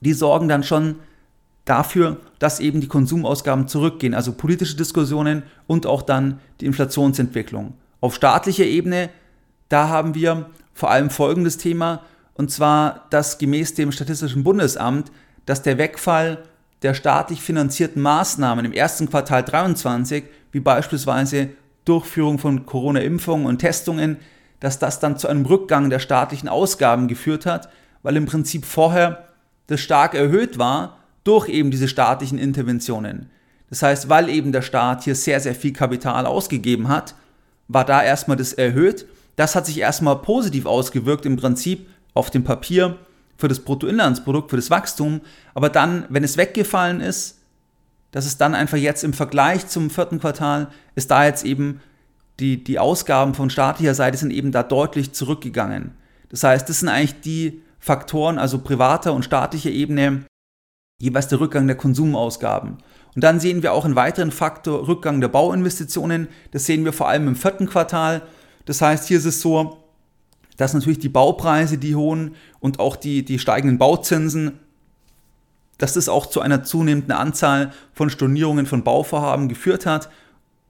die 0.01 0.13
sorgen 0.13 0.47
dann 0.47 0.63
schon 0.63 0.95
dafür, 1.65 2.17
dass 2.39 2.59
eben 2.59 2.81
die 2.81 2.87
Konsumausgaben 2.87 3.67
zurückgehen, 3.67 4.13
also 4.13 4.33
politische 4.33 4.75
Diskussionen 4.75 5.43
und 5.67 5.85
auch 5.85 6.01
dann 6.01 6.39
die 6.59 6.65
Inflationsentwicklung. 6.65 7.73
Auf 8.01 8.15
staatlicher 8.15 8.65
Ebene, 8.65 9.09
da 9.69 9.87
haben 9.87 10.13
wir 10.15 10.49
vor 10.73 10.91
allem 10.91 11.09
folgendes 11.09 11.57
Thema, 11.57 12.01
und 12.35 12.51
zwar, 12.51 13.05
dass 13.11 13.37
gemäß 13.37 13.75
dem 13.75 13.91
Statistischen 13.91 14.43
Bundesamt, 14.43 15.11
dass 15.45 15.61
der 15.61 15.77
Wegfall 15.77 16.43
der 16.81 16.93
staatlich 16.93 17.41
finanzierten 17.41 18.01
Maßnahmen 18.01 18.65
im 18.65 18.73
ersten 18.73 19.09
Quartal 19.09 19.43
23, 19.43 20.25
wie 20.51 20.59
beispielsweise 20.59 21.49
Durchführung 21.85 22.39
von 22.39 22.65
Corona-Impfungen 22.65 23.45
und 23.45 23.59
Testungen, 23.59 24.17
dass 24.63 24.79
das 24.79 25.01
dann 25.01 25.17
zu 25.17 25.27
einem 25.27 25.45
Rückgang 25.45 25.89
der 25.89 25.99
staatlichen 25.99 26.47
Ausgaben 26.47 27.09
geführt 27.09 27.45
hat, 27.45 27.67
weil 28.01 28.15
im 28.15 28.25
Prinzip 28.25 28.63
vorher 28.63 29.27
das 29.67 29.81
stark 29.81 30.13
erhöht 30.13 30.57
war 30.57 30.99
durch 31.25 31.49
eben 31.49 31.69
diese 31.69 31.89
staatlichen 31.89 32.37
Interventionen. 32.37 33.29
Das 33.69 33.83
heißt, 33.83 34.07
weil 34.07 34.29
eben 34.29 34.53
der 34.53 34.61
Staat 34.61 35.03
hier 35.03 35.15
sehr, 35.15 35.41
sehr 35.41 35.53
viel 35.53 35.73
Kapital 35.73 36.25
ausgegeben 36.25 36.87
hat, 36.87 37.13
war 37.67 37.83
da 37.83 38.01
erstmal 38.01 38.37
das 38.37 38.53
erhöht. 38.53 39.05
Das 39.35 39.53
hat 39.53 39.65
sich 39.65 39.79
erstmal 39.79 40.19
positiv 40.19 40.65
ausgewirkt 40.65 41.25
im 41.25 41.35
Prinzip 41.35 41.89
auf 42.13 42.29
dem 42.29 42.45
Papier 42.45 42.95
für 43.35 43.49
das 43.49 43.59
Bruttoinlandsprodukt, 43.59 44.49
für 44.49 44.55
das 44.55 44.69
Wachstum. 44.69 45.19
Aber 45.53 45.67
dann, 45.67 46.05
wenn 46.07 46.23
es 46.23 46.37
weggefallen 46.37 47.01
ist, 47.01 47.37
dass 48.11 48.25
es 48.25 48.37
dann 48.37 48.55
einfach 48.55 48.77
jetzt 48.77 49.03
im 49.03 49.11
Vergleich 49.11 49.67
zum 49.67 49.89
vierten 49.89 50.21
Quartal 50.21 50.69
ist 50.95 51.11
da 51.11 51.25
jetzt 51.25 51.43
eben 51.43 51.81
die, 52.39 52.63
die 52.63 52.79
Ausgaben 52.79 53.33
von 53.33 53.49
staatlicher 53.49 53.93
Seite 53.93 54.17
sind 54.17 54.31
eben 54.31 54.51
da 54.51 54.63
deutlich 54.63 55.13
zurückgegangen. 55.13 55.91
Das 56.29 56.43
heißt, 56.43 56.67
das 56.67 56.79
sind 56.79 56.89
eigentlich 56.89 57.21
die 57.21 57.61
Faktoren, 57.79 58.39
also 58.39 58.59
privater 58.59 59.13
und 59.13 59.23
staatlicher 59.23 59.69
Ebene, 59.69 60.25
jeweils 60.99 61.27
der 61.27 61.39
Rückgang 61.39 61.67
der 61.67 61.77
Konsumausgaben. 61.77 62.77
Und 63.15 63.23
dann 63.23 63.39
sehen 63.39 63.61
wir 63.61 63.73
auch 63.73 63.85
einen 63.85 63.95
weiteren 63.95 64.31
Faktor, 64.31 64.87
Rückgang 64.87 65.21
der 65.21 65.27
Bauinvestitionen. 65.27 66.27
Das 66.51 66.65
sehen 66.65 66.85
wir 66.85 66.93
vor 66.93 67.07
allem 67.07 67.27
im 67.27 67.35
vierten 67.35 67.67
Quartal. 67.67 68.23
Das 68.65 68.81
heißt, 68.81 69.07
hier 69.07 69.17
ist 69.17 69.25
es 69.25 69.41
so, 69.41 69.83
dass 70.57 70.73
natürlich 70.73 70.99
die 70.99 71.09
Baupreise, 71.09 71.77
die 71.77 71.95
hohen 71.95 72.35
und 72.59 72.79
auch 72.79 72.95
die, 72.95 73.23
die 73.25 73.39
steigenden 73.39 73.77
Bauzinsen, 73.77 74.59
dass 75.77 75.93
das 75.93 76.09
auch 76.09 76.27
zu 76.27 76.41
einer 76.41 76.63
zunehmenden 76.63 77.11
Anzahl 77.11 77.73
von 77.93 78.09
Stornierungen 78.09 78.65
von 78.65 78.83
Bauvorhaben 78.83 79.49
geführt 79.49 79.85
hat. 79.85 80.09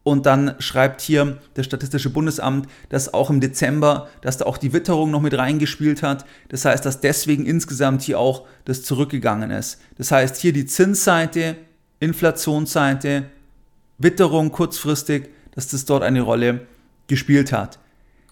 Und 0.03 0.25
dann 0.25 0.55
schreibt 0.60 1.00
hier 1.01 1.38
das 1.53 1.65
Statistische 1.65 2.10
Bundesamt, 2.10 2.67
dass 2.89 3.13
auch 3.13 3.29
im 3.29 3.39
Dezember, 3.39 4.10
dass 4.22 4.38
da 4.38 4.45
auch 4.45 4.57
die 4.57 4.74
Witterung 4.74 5.12
noch 5.12 5.22
mit 5.22 5.38
reingespielt 5.38 6.03
hat. 6.03 6.25
Das 6.50 6.65
heißt, 6.65 6.86
dass 6.86 7.00
deswegen 7.00 7.45
insgesamt 7.45 8.01
hier 8.01 8.19
auch 8.19 8.45
das 8.65 8.83
zurückgegangen 8.83 9.50
ist. 9.50 9.79
Das 9.98 10.12
heißt, 10.12 10.36
hier 10.38 10.51
die 10.51 10.65
Zinsseite, 10.65 11.55
Inflationsseite, 12.01 13.25
Witterung 13.98 14.51
kurzfristig, 14.51 15.29
dass 15.55 15.69
das 15.69 15.86
dort 15.86 16.03
eine 16.03 16.22
Rolle 16.22 16.67
gespielt 17.07 17.53
hat. 17.53 17.79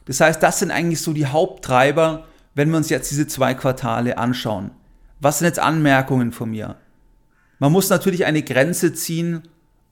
Das 0.05 0.19
heißt, 0.19 0.43
das 0.43 0.59
sind 0.59 0.71
eigentlich 0.71 1.01
so 1.01 1.13
die 1.13 1.27
Haupttreiber, 1.27 2.25
wenn 2.53 2.69
wir 2.69 2.77
uns 2.77 2.89
jetzt 2.89 3.11
diese 3.11 3.27
zwei 3.27 3.53
Quartale 3.53 4.17
anschauen. 4.17 4.71
Was 5.21 5.39
sind 5.39 5.45
jetzt 5.45 5.59
Anmerkungen 5.59 6.33
von 6.33 6.49
mir? 6.49 6.75
Man 7.59 7.71
muss 7.71 7.89
natürlich 7.89 8.25
eine 8.25 8.41
Grenze 8.41 8.93
ziehen, 8.93 9.43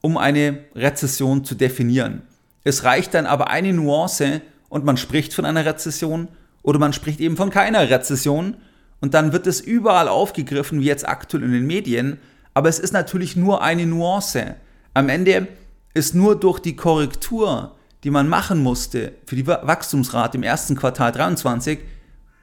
um 0.02 0.18
eine 0.18 0.60
Rezession 0.76 1.44
zu 1.44 1.56
definieren. 1.56 2.22
Es 2.64 2.84
reicht 2.84 3.14
dann 3.14 3.26
aber 3.26 3.50
eine 3.50 3.74
Nuance 3.74 4.42
und 4.70 4.86
man 4.86 4.98
spricht 4.98 5.34
von 5.34 5.46
einer 5.46 5.66
Rezession 5.66 6.28
oder 6.62 6.80
man 6.80 6.94
spricht 6.94 7.20
eben 7.20 7.38
von 7.38 7.50
keiner 7.50 7.90
Rezession 7.90 8.58
und 9.02 9.14
dann 9.14 9.34
wird 9.34 9.48
es 9.48 9.62
überall 9.62 10.08
aufgegriffen, 10.08 10.82
wie 10.82 10.86
jetzt 10.86 11.08
aktuell 11.08 11.44
in 11.44 11.52
den 11.52 11.68
Medien, 11.68 12.20
aber 12.54 12.70
es 12.70 12.80
ist 12.80 12.94
natürlich 12.94 13.36
nur 13.36 13.62
eine 13.62 13.86
Nuance. 13.86 14.56
Am 14.94 15.10
Ende 15.10 15.48
ist 15.94 16.16
nur 16.16 16.40
durch 16.40 16.60
die 16.60 16.76
Korrektur, 16.76 17.76
die 18.04 18.12
man 18.12 18.30
machen 18.30 18.62
musste 18.62 19.14
für 19.26 19.36
die 19.36 19.48
Wachstumsrate 19.48 20.38
im 20.38 20.44
ersten 20.44 20.76
Quartal 20.76 21.12
23, 21.12 21.80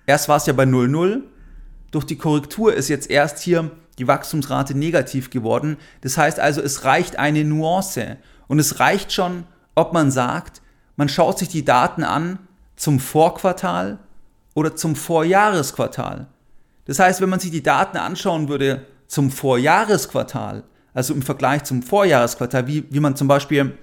erst 0.07 0.29
war 0.29 0.37
es 0.37 0.47
ja 0.47 0.53
bei 0.53 0.65
0,0, 0.65 1.23
durch 1.91 2.05
die 2.05 2.17
Korrektur 2.17 2.75
ist 2.75 2.89
jetzt 2.89 3.11
erst 3.11 3.39
hier 3.39 3.71
die 3.99 4.07
Wachstumsrate 4.07 4.77
negativ 4.77 5.31
geworden. 5.31 5.77
Das 6.03 6.19
heißt 6.19 6.39
also, 6.39 6.61
es 6.61 6.85
reicht 6.85 7.19
eine 7.19 7.45
Nuance. 7.45 8.19
Und 8.49 8.59
es 8.59 8.81
reicht 8.81 9.13
schon, 9.13 9.45
ob 9.75 9.93
man 9.93 10.11
sagt, 10.11 10.63
man 10.97 11.09
schaut 11.09 11.39
sich 11.39 11.49
die 11.49 11.65
Daten 11.65 12.05
an 12.05 12.39
zum 12.77 13.01
Vorquartal 13.01 13.99
oder 14.55 14.77
zum 14.77 14.97
Vorjahresquartal. 14.97 16.27
Das 16.87 16.99
heißt, 16.99 17.21
wenn 17.21 17.29
man 17.29 17.41
sich 17.41 17.51
die 17.51 17.63
Daten 17.63 17.97
anschauen 17.97 18.49
würde 18.49 18.87
zum 19.07 19.31
Vorjahresquartal, 19.31 20.65
also 20.95 21.13
im 21.13 21.23
Vergleich 21.23 21.65
zum 21.65 21.83
Vorjahresquartal, 21.83 22.67
wie, 22.67 22.85
wie 22.91 23.01
man 23.01 23.17
zum 23.17 23.29
Beispiel 23.29 23.77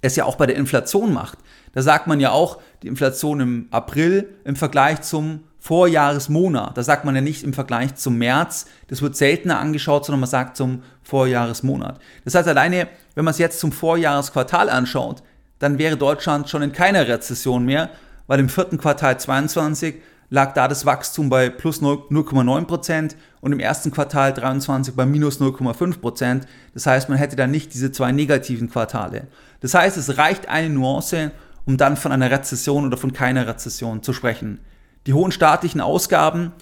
es 0.00 0.16
ja 0.16 0.24
auch 0.24 0.36
bei 0.36 0.46
der 0.46 0.56
Inflation 0.56 1.12
macht, 1.12 1.38
da 1.72 1.82
sagt 1.82 2.06
man 2.06 2.20
ja 2.20 2.30
auch, 2.30 2.60
die 2.82 2.88
Inflation 2.88 3.40
im 3.40 3.68
April 3.70 4.36
im 4.44 4.56
Vergleich 4.56 5.02
zum 5.02 5.40
Vorjahresmonat. 5.60 6.76
Da 6.76 6.82
sagt 6.82 7.04
man 7.04 7.14
ja 7.14 7.20
nicht 7.20 7.42
im 7.42 7.52
Vergleich 7.52 7.94
zum 7.96 8.16
März, 8.16 8.66
das 8.86 9.02
wird 9.02 9.16
seltener 9.16 9.58
angeschaut, 9.58 10.04
sondern 10.04 10.20
man 10.20 10.28
sagt 10.28 10.56
zum 10.56 10.82
Vorjahresmonat. 11.02 11.98
Das 12.24 12.34
heißt 12.34 12.48
alleine, 12.48 12.88
wenn 13.14 13.24
man 13.24 13.32
es 13.32 13.38
jetzt 13.38 13.60
zum 13.60 13.72
Vorjahresquartal 13.72 14.70
anschaut, 14.70 15.22
dann 15.58 15.78
wäre 15.78 15.96
Deutschland 15.96 16.48
schon 16.48 16.62
in 16.62 16.72
keiner 16.72 17.08
Rezession 17.08 17.64
mehr, 17.64 17.90
weil 18.26 18.38
im 18.40 18.48
vierten 18.48 18.78
Quartal 18.78 19.18
22 19.18 19.96
lag 20.30 20.52
da 20.54 20.68
das 20.68 20.86
Wachstum 20.86 21.28
bei 21.30 21.48
plus 21.48 21.82
0,9% 21.82 23.14
und 23.40 23.52
im 23.52 23.60
ersten 23.60 23.90
Quartal 23.90 24.34
23 24.34 24.94
bei 24.94 25.06
minus 25.06 25.40
0,5%. 25.40 26.42
Das 26.74 26.86
heißt, 26.86 27.08
man 27.08 27.18
hätte 27.18 27.36
dann 27.36 27.50
nicht 27.50 27.72
diese 27.74 27.92
zwei 27.92 28.12
negativen 28.12 28.70
Quartale. 28.70 29.26
Das 29.60 29.74
heißt, 29.74 29.96
es 29.96 30.18
reicht 30.18 30.48
eine 30.48 30.70
Nuance, 30.70 31.32
um 31.64 31.76
dann 31.76 31.96
von 31.96 32.12
einer 32.12 32.30
Rezession 32.30 32.86
oder 32.86 32.96
von 32.96 33.12
keiner 33.12 33.46
Rezession 33.46 34.02
zu 34.02 34.12
sprechen. 34.12 34.60
Die 35.06 35.12
hohen 35.12 35.32
staatlichen 35.32 35.80
Ausgaben, 35.80 36.52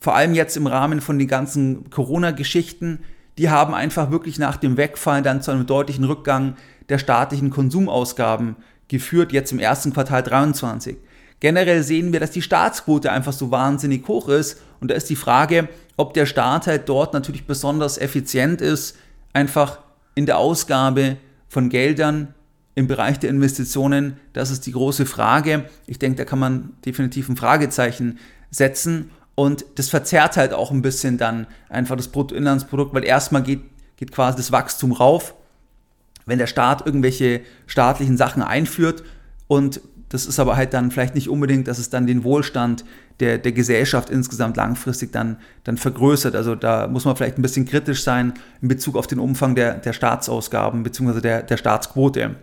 vor 0.00 0.14
allem 0.14 0.34
jetzt 0.34 0.56
im 0.56 0.66
Rahmen 0.66 1.00
von 1.00 1.18
den 1.18 1.28
ganzen 1.28 1.90
Corona-Geschichten, 1.90 3.00
die 3.38 3.50
haben 3.50 3.74
einfach 3.74 4.10
wirklich 4.10 4.38
nach 4.38 4.56
dem 4.56 4.76
Wegfall 4.76 5.22
dann 5.22 5.42
zu 5.42 5.50
einem 5.50 5.66
deutlichen 5.66 6.04
Rückgang 6.04 6.56
der 6.88 6.98
staatlichen 6.98 7.50
Konsumausgaben 7.50 8.56
geführt, 8.88 9.32
jetzt 9.32 9.52
im 9.52 9.58
ersten 9.58 9.92
Quartal 9.92 10.22
23. 10.22 10.96
Generell 11.38 11.82
sehen 11.82 12.12
wir, 12.12 12.20
dass 12.20 12.32
die 12.32 12.42
Staatsquote 12.42 13.10
einfach 13.10 13.32
so 13.32 13.50
wahnsinnig 13.50 14.06
hoch 14.08 14.28
ist 14.28 14.60
und 14.80 14.90
da 14.90 14.94
ist 14.94 15.08
die 15.08 15.16
Frage, 15.16 15.68
ob 15.96 16.12
der 16.12 16.26
Staat 16.26 16.66
halt 16.66 16.88
dort 16.88 17.14
natürlich 17.14 17.46
besonders 17.46 17.96
effizient 17.98 18.60
ist, 18.60 18.96
einfach 19.32 19.78
in 20.14 20.26
der 20.26 20.38
Ausgabe 20.38 21.16
von 21.48 21.68
Geldern 21.68 22.34
im 22.80 22.88
Bereich 22.88 23.18
der 23.18 23.30
Investitionen, 23.30 24.16
das 24.32 24.50
ist 24.50 24.66
die 24.66 24.72
große 24.72 25.06
Frage. 25.06 25.66
Ich 25.86 25.98
denke, 25.98 26.16
da 26.16 26.24
kann 26.24 26.38
man 26.38 26.70
definitiv 26.84 27.28
ein 27.28 27.36
Fragezeichen 27.36 28.18
setzen. 28.50 29.10
Und 29.34 29.64
das 29.76 29.88
verzerrt 29.88 30.36
halt 30.36 30.52
auch 30.52 30.70
ein 30.70 30.82
bisschen 30.82 31.16
dann 31.18 31.46
einfach 31.68 31.96
das 31.96 32.08
Bruttoinlandsprodukt, 32.08 32.92
weil 32.92 33.04
erstmal 33.04 33.42
geht, 33.42 33.62
geht 33.96 34.12
quasi 34.12 34.36
das 34.36 34.50
Wachstum 34.50 34.92
rauf, 34.92 35.34
wenn 36.26 36.38
der 36.38 36.46
Staat 36.46 36.84
irgendwelche 36.84 37.42
staatlichen 37.66 38.16
Sachen 38.16 38.42
einführt. 38.42 39.04
Und 39.46 39.80
das 40.10 40.26
ist 40.26 40.40
aber 40.40 40.56
halt 40.56 40.74
dann 40.74 40.90
vielleicht 40.90 41.14
nicht 41.14 41.28
unbedingt, 41.28 41.68
dass 41.68 41.78
es 41.78 41.88
dann 41.88 42.06
den 42.06 42.24
Wohlstand 42.24 42.84
der, 43.20 43.38
der 43.38 43.52
Gesellschaft 43.52 44.10
insgesamt 44.10 44.56
langfristig 44.56 45.12
dann, 45.12 45.36
dann 45.64 45.76
vergrößert. 45.76 46.34
Also 46.34 46.54
da 46.54 46.88
muss 46.88 47.04
man 47.04 47.14
vielleicht 47.14 47.38
ein 47.38 47.42
bisschen 47.42 47.64
kritisch 47.64 48.02
sein 48.02 48.34
in 48.60 48.68
Bezug 48.68 48.96
auf 48.96 49.06
den 49.06 49.20
Umfang 49.20 49.54
der, 49.54 49.74
der 49.74 49.92
Staatsausgaben 49.92 50.82
bzw. 50.82 51.20
Der, 51.20 51.42
der 51.42 51.56
Staatsquote. 51.56 52.36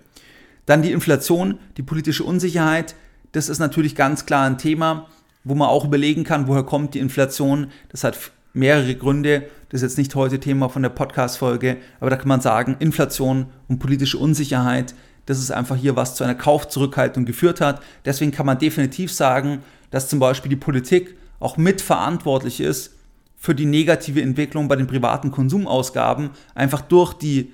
Dann 0.68 0.84
die 0.84 0.92
Inflation, 0.92 1.58
die 1.78 1.82
politische 1.82 2.24
Unsicherheit. 2.24 2.94
Das 3.32 3.50
ist 3.50 3.58
natürlich 3.58 3.96
ganz 3.96 4.28
klar 4.28 4.46
ein 4.46 4.60
Thema, 4.60 5.08
wo 5.44 5.56
man 5.56 5.70
auch 5.70 5.86
überlegen 5.86 6.24
kann, 6.24 6.48
woher 6.48 6.64
kommt 6.64 6.94
die 6.94 7.00
Inflation. 7.00 7.72
Das 7.90 8.04
hat 8.04 8.18
mehrere 8.54 8.94
Gründe. 8.94 9.48
Das 9.70 9.82
ist 9.82 9.92
jetzt 9.92 9.98
nicht 9.98 10.14
heute 10.14 10.40
Thema 10.40 10.70
von 10.70 10.82
der 10.82 10.90
Podcast-Folge, 10.90 11.78
aber 12.00 12.10
da 12.10 12.18
kann 12.18 12.28
man 12.28 12.42
sagen, 12.42 12.76
Inflation 12.80 13.48
und 13.68 13.80
politische 13.80 14.18
Unsicherheit, 14.18 14.94
das 15.26 15.40
ist 15.40 15.52
einfach 15.52 15.78
hier 15.78 15.96
was 15.96 16.16
zu 16.16 16.24
einer 16.24 16.36
Kaufzurückhaltung 16.36 17.26
geführt 17.26 17.62
hat. 17.62 17.82
Deswegen 18.06 18.32
kann 18.32 18.46
man 18.46 18.60
definitiv 18.60 19.12
sagen, 19.12 19.64
dass 19.90 20.10
zum 20.10 20.20
Beispiel 20.20 20.50
die 20.50 20.56
Politik 20.58 21.16
auch 21.40 21.58
mitverantwortlich 21.58 22.60
ist 22.60 22.94
für 23.38 23.56
die 23.56 23.66
negative 23.66 24.22
Entwicklung 24.22 24.68
bei 24.68 24.76
den 24.76 24.88
privaten 24.88 25.32
Konsumausgaben, 25.32 26.32
einfach 26.56 26.82
durch 26.82 27.14
die 27.14 27.54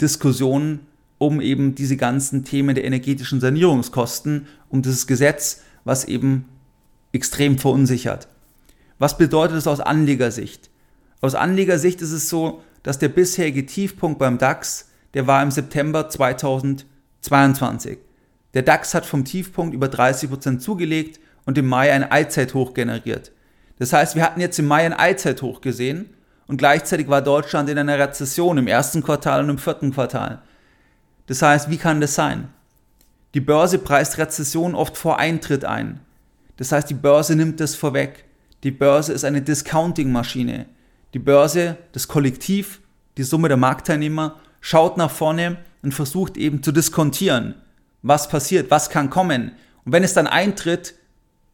Diskussionen 0.00 0.80
um 1.18 1.40
eben 1.40 1.74
diese 1.74 1.96
ganzen 1.96 2.44
Themen 2.44 2.74
der 2.74 2.84
energetischen 2.84 3.40
Sanierungskosten, 3.40 4.46
um 4.68 4.82
dieses 4.82 5.06
Gesetz, 5.06 5.62
was 5.84 6.04
eben 6.04 6.46
extrem 7.12 7.58
verunsichert. 7.58 8.28
Was 8.98 9.18
bedeutet 9.18 9.56
das 9.56 9.66
aus 9.66 9.80
Anlegersicht? 9.80 10.70
Aus 11.20 11.34
Anlegersicht 11.34 12.02
ist 12.02 12.12
es 12.12 12.28
so, 12.28 12.62
dass 12.82 12.98
der 12.98 13.08
bisherige 13.08 13.66
Tiefpunkt 13.66 14.18
beim 14.18 14.38
DAX, 14.38 14.90
der 15.14 15.26
war 15.26 15.42
im 15.42 15.50
September 15.50 16.08
2022. 16.08 17.98
Der 18.54 18.62
DAX 18.62 18.94
hat 18.94 19.06
vom 19.06 19.24
Tiefpunkt 19.24 19.74
über 19.74 19.86
30% 19.86 20.58
zugelegt 20.58 21.20
und 21.44 21.58
im 21.58 21.66
Mai 21.66 21.92
ein 21.92 22.10
Allzeithoch 22.10 22.74
generiert. 22.74 23.32
Das 23.78 23.92
heißt, 23.92 24.14
wir 24.14 24.22
hatten 24.22 24.40
jetzt 24.40 24.58
im 24.58 24.66
Mai 24.66 24.84
ein 24.84 24.92
Allzeithoch 24.92 25.60
gesehen 25.60 26.10
und 26.46 26.56
gleichzeitig 26.58 27.08
war 27.08 27.22
Deutschland 27.22 27.68
in 27.68 27.78
einer 27.78 27.98
Rezession 27.98 28.56
im 28.58 28.66
ersten 28.66 29.02
Quartal 29.02 29.42
und 29.42 29.50
im 29.50 29.58
vierten 29.58 29.92
Quartal. 29.92 30.42
Das 31.26 31.42
heißt, 31.42 31.70
wie 31.70 31.76
kann 31.76 32.00
das 32.00 32.14
sein? 32.14 32.48
Die 33.34 33.40
Börse 33.40 33.78
preist 33.78 34.18
Rezession 34.18 34.74
oft 34.74 34.96
vor 34.96 35.18
Eintritt 35.18 35.64
ein. 35.64 36.00
Das 36.56 36.72
heißt, 36.72 36.88
die 36.88 36.94
Börse 36.94 37.36
nimmt 37.36 37.60
das 37.60 37.74
vorweg. 37.74 38.24
Die 38.62 38.70
Börse 38.70 39.12
ist 39.12 39.24
eine 39.24 39.42
Discounting-Maschine. 39.42 40.66
Die 41.12 41.18
Börse, 41.18 41.76
das 41.92 42.08
Kollektiv, 42.08 42.80
die 43.18 43.22
Summe 43.22 43.48
der 43.48 43.56
Marktteilnehmer, 43.56 44.36
schaut 44.60 44.96
nach 44.96 45.10
vorne 45.10 45.58
und 45.82 45.92
versucht 45.92 46.36
eben 46.36 46.62
zu 46.62 46.72
diskontieren. 46.72 47.56
was 48.02 48.28
passiert, 48.28 48.70
was 48.70 48.88
kann 48.88 49.10
kommen. 49.10 49.52
Und 49.84 49.92
wenn 49.92 50.04
es 50.04 50.14
dann 50.14 50.26
eintritt, 50.26 50.94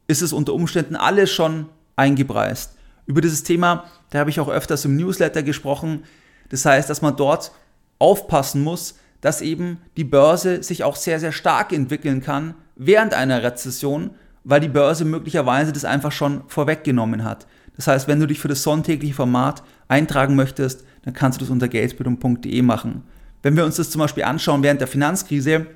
ist 0.07 0.21
es 0.21 0.33
unter 0.33 0.53
Umständen 0.53 0.95
alles 0.95 1.31
schon 1.31 1.67
eingepreist. 1.95 2.75
Über 3.05 3.21
dieses 3.21 3.43
Thema, 3.43 3.85
da 4.11 4.19
habe 4.19 4.29
ich 4.29 4.39
auch 4.39 4.49
öfters 4.49 4.85
im 4.85 4.95
Newsletter 4.95 5.43
gesprochen. 5.43 6.03
Das 6.49 6.65
heißt, 6.65 6.89
dass 6.89 7.01
man 7.01 7.15
dort 7.15 7.51
aufpassen 7.99 8.63
muss, 8.63 8.95
dass 9.23 9.41
eben 9.41 9.77
die 9.95 10.03
Börse 10.03 10.61
sich 10.63 10.83
auch 10.83 10.97
sehr, 10.97 11.17
sehr 11.17 11.31
stark 11.31 11.71
entwickeln 11.71 12.21
kann 12.21 12.55
während 12.75 13.13
einer 13.13 13.41
Rezession, 13.41 14.11
weil 14.43 14.59
die 14.59 14.67
Börse 14.67 15.05
möglicherweise 15.05 15.71
das 15.71 15.85
einfach 15.85 16.11
schon 16.11 16.43
vorweggenommen 16.47 17.23
hat. 17.23 17.47
Das 17.77 17.87
heißt, 17.87 18.09
wenn 18.09 18.19
du 18.19 18.27
dich 18.27 18.39
für 18.39 18.49
das 18.49 18.63
sonntägliche 18.63 19.13
Format 19.13 19.63
eintragen 19.87 20.35
möchtest, 20.35 20.83
dann 21.03 21.13
kannst 21.13 21.39
du 21.39 21.45
das 21.45 21.51
unter 21.51 21.69
geldbildung.de 21.69 22.61
machen. 22.63 23.03
Wenn 23.41 23.55
wir 23.55 23.63
uns 23.63 23.77
das 23.77 23.91
zum 23.91 23.99
Beispiel 23.99 24.25
anschauen 24.25 24.61
während 24.61 24.81
der 24.81 24.89
Finanzkrise, 24.89 25.67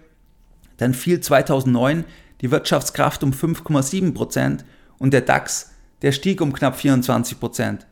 dann 0.76 0.94
fiel 0.94 1.22
2009 1.22 2.04
die 2.42 2.52
Wirtschaftskraft 2.52 3.24
um 3.24 3.32
5,7 3.32 4.14
Prozent 4.14 4.66
und 5.00 5.14
der 5.14 5.22
DAX, 5.22 5.72
der 6.02 6.12
stieg 6.12 6.42
um 6.42 6.52
knapp 6.52 6.76
24 6.76 7.40
Prozent. 7.40 7.88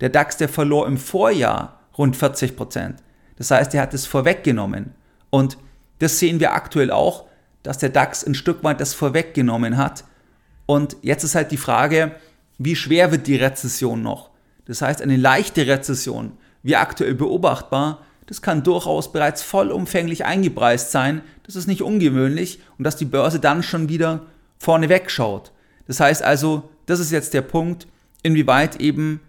Der 0.00 0.08
DAX, 0.08 0.36
der 0.36 0.48
verlor 0.48 0.86
im 0.86 0.98
Vorjahr 0.98 1.80
rund 1.98 2.14
40 2.14 2.56
Prozent. 2.56 3.02
Das 3.36 3.50
heißt, 3.50 3.74
er 3.74 3.82
hat 3.82 3.92
es 3.92 4.06
vorweggenommen. 4.06 4.94
Und 5.30 5.58
das 5.98 6.18
sehen 6.18 6.40
wir 6.40 6.52
aktuell 6.52 6.90
auch, 6.90 7.26
dass 7.62 7.78
der 7.78 7.90
DAX 7.90 8.24
ein 8.24 8.34
Stück 8.34 8.64
weit 8.64 8.80
das 8.80 8.94
vorweggenommen 8.94 9.76
hat. 9.76 10.04
Und 10.66 10.96
jetzt 11.02 11.24
ist 11.24 11.34
halt 11.34 11.50
die 11.50 11.56
Frage, 11.56 12.12
wie 12.58 12.76
schwer 12.76 13.10
wird 13.12 13.26
die 13.26 13.36
Rezession 13.36 14.02
noch? 14.02 14.30
Das 14.66 14.82
heißt, 14.82 15.02
eine 15.02 15.16
leichte 15.16 15.66
Rezession, 15.66 16.32
wie 16.62 16.76
aktuell 16.76 17.14
beobachtbar, 17.14 18.04
das 18.26 18.42
kann 18.42 18.62
durchaus 18.62 19.12
bereits 19.12 19.42
vollumfänglich 19.42 20.24
eingepreist 20.24 20.92
sein. 20.92 21.22
Das 21.42 21.56
ist 21.56 21.66
nicht 21.66 21.82
ungewöhnlich 21.82 22.60
und 22.78 22.84
dass 22.84 22.94
die 22.94 23.04
Börse 23.04 23.40
dann 23.40 23.64
schon 23.64 23.88
wieder 23.88 24.26
vorne 24.56 24.88
wegschaut. 24.88 25.50
Das 25.88 25.98
heißt 25.98 26.22
also, 26.22 26.70
das 26.86 27.00
ist 27.00 27.10
jetzt 27.10 27.34
der 27.34 27.42
Punkt, 27.42 27.88
inwieweit 28.22 28.76
eben 28.76 29.20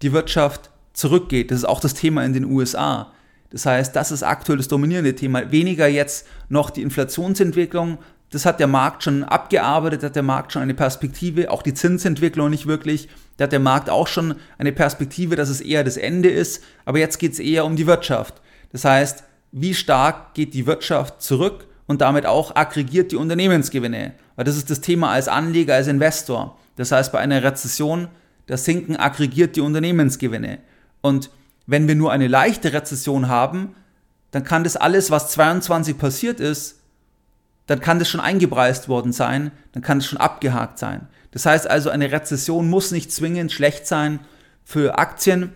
die 0.00 0.12
Wirtschaft 0.12 0.70
zurückgeht. 0.94 1.50
Das 1.50 1.58
ist 1.58 1.64
auch 1.66 1.80
das 1.80 1.92
Thema 1.92 2.24
in 2.24 2.32
den 2.32 2.46
USA. 2.46 3.12
Das 3.52 3.66
heißt, 3.66 3.94
das 3.94 4.10
ist 4.10 4.22
aktuell 4.22 4.56
das 4.56 4.68
dominierende 4.68 5.14
Thema. 5.14 5.52
Weniger 5.52 5.86
jetzt 5.86 6.26
noch 6.48 6.70
die 6.70 6.82
Inflationsentwicklung. 6.82 7.98
Das 8.30 8.46
hat 8.46 8.60
der 8.60 8.66
Markt 8.66 9.04
schon 9.04 9.24
abgearbeitet, 9.24 10.02
hat 10.02 10.16
der 10.16 10.22
Markt 10.22 10.52
schon 10.52 10.62
eine 10.62 10.72
Perspektive, 10.72 11.50
auch 11.50 11.62
die 11.62 11.74
Zinsentwicklung 11.74 12.48
nicht 12.48 12.66
wirklich. 12.66 13.08
Da 13.36 13.44
hat 13.44 13.52
der 13.52 13.60
Markt 13.60 13.90
auch 13.90 14.06
schon 14.06 14.36
eine 14.56 14.72
Perspektive, 14.72 15.36
dass 15.36 15.50
es 15.50 15.60
eher 15.60 15.84
das 15.84 15.98
Ende 15.98 16.30
ist. 16.30 16.64
Aber 16.86 16.98
jetzt 16.98 17.18
geht 17.18 17.34
es 17.34 17.38
eher 17.38 17.66
um 17.66 17.76
die 17.76 17.86
Wirtschaft. 17.86 18.40
Das 18.72 18.86
heißt, 18.86 19.24
wie 19.52 19.74
stark 19.74 20.32
geht 20.32 20.54
die 20.54 20.66
Wirtschaft 20.66 21.20
zurück 21.20 21.66
und 21.86 22.00
damit 22.00 22.24
auch 22.24 22.56
aggregiert 22.56 23.12
die 23.12 23.16
Unternehmensgewinne? 23.16 24.14
Weil 24.34 24.44
das 24.46 24.56
ist 24.56 24.70
das 24.70 24.80
Thema 24.80 25.10
als 25.10 25.28
Anleger, 25.28 25.74
als 25.74 25.88
Investor. 25.88 26.58
Das 26.76 26.90
heißt, 26.90 27.12
bei 27.12 27.18
einer 27.18 27.42
Rezession, 27.42 28.08
da 28.46 28.56
sinken 28.56 28.96
aggregiert 28.96 29.56
die 29.56 29.60
Unternehmensgewinne. 29.60 30.60
Und 31.02 31.28
wenn 31.66 31.88
wir 31.88 31.94
nur 31.94 32.12
eine 32.12 32.28
leichte 32.28 32.72
Rezession 32.72 33.28
haben, 33.28 33.74
dann 34.30 34.44
kann 34.44 34.64
das 34.64 34.76
alles, 34.76 35.10
was 35.10 35.30
22 35.30 35.96
passiert 35.98 36.40
ist, 36.40 36.80
dann 37.66 37.80
kann 37.80 37.98
das 37.98 38.08
schon 38.08 38.20
eingepreist 38.20 38.88
worden 38.88 39.12
sein, 39.12 39.52
dann 39.72 39.82
kann 39.82 39.98
es 39.98 40.06
schon 40.06 40.18
abgehakt 40.18 40.78
sein. 40.78 41.08
Das 41.30 41.46
heißt 41.46 41.68
also, 41.68 41.90
eine 41.90 42.12
Rezession 42.12 42.68
muss 42.68 42.90
nicht 42.90 43.12
zwingend 43.12 43.52
schlecht 43.52 43.86
sein 43.86 44.20
für 44.64 44.98
Aktien, 44.98 45.52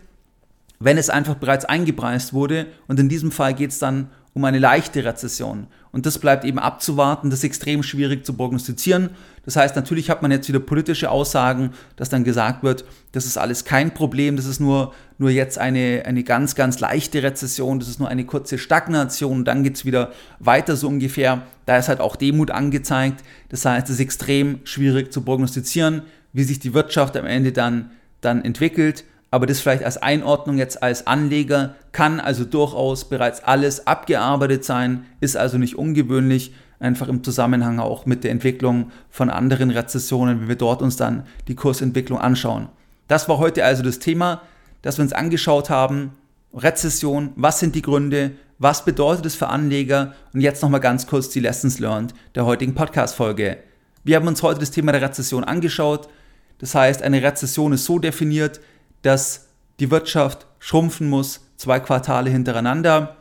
wenn 0.78 0.98
es 0.98 1.10
einfach 1.10 1.34
bereits 1.34 1.64
eingepreist 1.64 2.32
wurde. 2.32 2.66
Und 2.86 3.00
in 3.00 3.08
diesem 3.08 3.32
Fall 3.32 3.54
geht 3.54 3.70
es 3.70 3.78
dann 3.78 4.10
um 4.36 4.44
eine 4.44 4.58
leichte 4.58 5.02
Rezession. 5.02 5.66
Und 5.92 6.04
das 6.04 6.18
bleibt 6.18 6.44
eben 6.44 6.58
abzuwarten, 6.58 7.30
das 7.30 7.38
ist 7.38 7.44
extrem 7.44 7.82
schwierig 7.82 8.26
zu 8.26 8.34
prognostizieren. 8.34 9.08
Das 9.46 9.56
heißt, 9.56 9.74
natürlich 9.76 10.10
hat 10.10 10.20
man 10.20 10.30
jetzt 10.30 10.46
wieder 10.46 10.60
politische 10.60 11.10
Aussagen, 11.10 11.70
dass 11.96 12.10
dann 12.10 12.22
gesagt 12.22 12.62
wird, 12.62 12.84
das 13.12 13.24
ist 13.24 13.38
alles 13.38 13.64
kein 13.64 13.94
Problem, 13.94 14.36
das 14.36 14.44
ist 14.44 14.60
nur, 14.60 14.92
nur 15.16 15.30
jetzt 15.30 15.58
eine, 15.58 16.02
eine 16.04 16.22
ganz, 16.22 16.54
ganz 16.54 16.80
leichte 16.80 17.22
Rezession, 17.22 17.78
das 17.78 17.88
ist 17.88 17.98
nur 17.98 18.10
eine 18.10 18.26
kurze 18.26 18.58
Stagnation, 18.58 19.46
dann 19.46 19.64
geht 19.64 19.76
es 19.76 19.86
wieder 19.86 20.12
weiter 20.38 20.76
so 20.76 20.88
ungefähr. 20.88 21.40
Da 21.64 21.78
ist 21.78 21.88
halt 21.88 22.00
auch 22.00 22.14
Demut 22.14 22.50
angezeigt. 22.50 23.24
Das 23.48 23.64
heißt, 23.64 23.86
es 23.86 23.94
ist 23.94 24.00
extrem 24.00 24.60
schwierig 24.64 25.14
zu 25.14 25.22
prognostizieren, 25.22 26.02
wie 26.34 26.44
sich 26.44 26.58
die 26.58 26.74
Wirtschaft 26.74 27.16
am 27.16 27.24
Ende 27.24 27.52
dann, 27.52 27.90
dann 28.20 28.44
entwickelt 28.44 29.04
aber 29.36 29.44
das 29.44 29.60
vielleicht 29.60 29.84
als 29.84 29.98
Einordnung 29.98 30.56
jetzt 30.56 30.82
als 30.82 31.06
Anleger 31.06 31.74
kann 31.92 32.20
also 32.20 32.46
durchaus 32.46 33.06
bereits 33.06 33.44
alles 33.44 33.86
abgearbeitet 33.86 34.64
sein, 34.64 35.04
ist 35.20 35.36
also 35.36 35.58
nicht 35.58 35.76
ungewöhnlich, 35.76 36.54
einfach 36.80 37.08
im 37.08 37.22
Zusammenhang 37.22 37.78
auch 37.78 38.06
mit 38.06 38.24
der 38.24 38.30
Entwicklung 38.30 38.92
von 39.10 39.28
anderen 39.28 39.68
Rezessionen, 39.68 40.40
wenn 40.40 40.48
wir 40.48 40.56
dort 40.56 40.80
uns 40.80 40.96
dann 40.96 41.24
die 41.48 41.54
Kursentwicklung 41.54 42.18
anschauen. 42.18 42.70
Das 43.08 43.28
war 43.28 43.36
heute 43.36 43.62
also 43.62 43.82
das 43.82 43.98
Thema, 43.98 44.40
das 44.80 44.96
wir 44.96 45.02
uns 45.02 45.12
angeschaut 45.12 45.68
haben. 45.68 46.12
Rezession, 46.54 47.34
was 47.36 47.60
sind 47.60 47.74
die 47.74 47.82
Gründe, 47.82 48.30
was 48.58 48.86
bedeutet 48.86 49.26
es 49.26 49.34
für 49.34 49.48
Anleger 49.48 50.14
und 50.32 50.40
jetzt 50.40 50.62
nochmal 50.62 50.80
ganz 50.80 51.06
kurz 51.06 51.28
die 51.28 51.40
Lessons 51.40 51.78
learned 51.78 52.14
der 52.34 52.46
heutigen 52.46 52.74
Podcast-Folge. 52.74 53.58
Wir 54.02 54.16
haben 54.16 54.28
uns 54.28 54.42
heute 54.42 54.60
das 54.60 54.70
Thema 54.70 54.92
der 54.92 55.02
Rezession 55.02 55.44
angeschaut. 55.44 56.08
Das 56.56 56.74
heißt, 56.74 57.02
eine 57.02 57.22
Rezession 57.22 57.74
ist 57.74 57.84
so 57.84 57.98
definiert, 57.98 58.60
dass 59.02 59.48
die 59.80 59.90
Wirtschaft 59.90 60.46
schrumpfen 60.58 61.08
muss, 61.08 61.40
zwei 61.56 61.80
Quartale 61.80 62.30
hintereinander. 62.30 63.16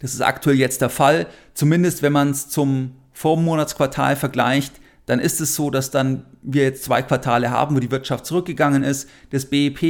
Das 0.00 0.14
ist 0.14 0.20
aktuell 0.20 0.56
jetzt 0.56 0.80
der 0.80 0.90
Fall. 0.90 1.26
Zumindest 1.54 2.02
wenn 2.02 2.12
man 2.12 2.30
es 2.30 2.48
zum 2.48 2.92
Vormonatsquartal 3.12 4.16
vergleicht, 4.16 4.80
dann 5.06 5.20
ist 5.20 5.40
es 5.40 5.54
so, 5.54 5.70
dass 5.70 5.90
dann 5.90 6.26
wir 6.42 6.64
jetzt 6.64 6.84
zwei 6.84 7.02
Quartale 7.02 7.50
haben, 7.50 7.74
wo 7.74 7.80
die 7.80 7.90
Wirtschaft 7.90 8.26
zurückgegangen 8.26 8.84
ist. 8.84 9.08
Das 9.30 9.46
BIP, 9.46 9.80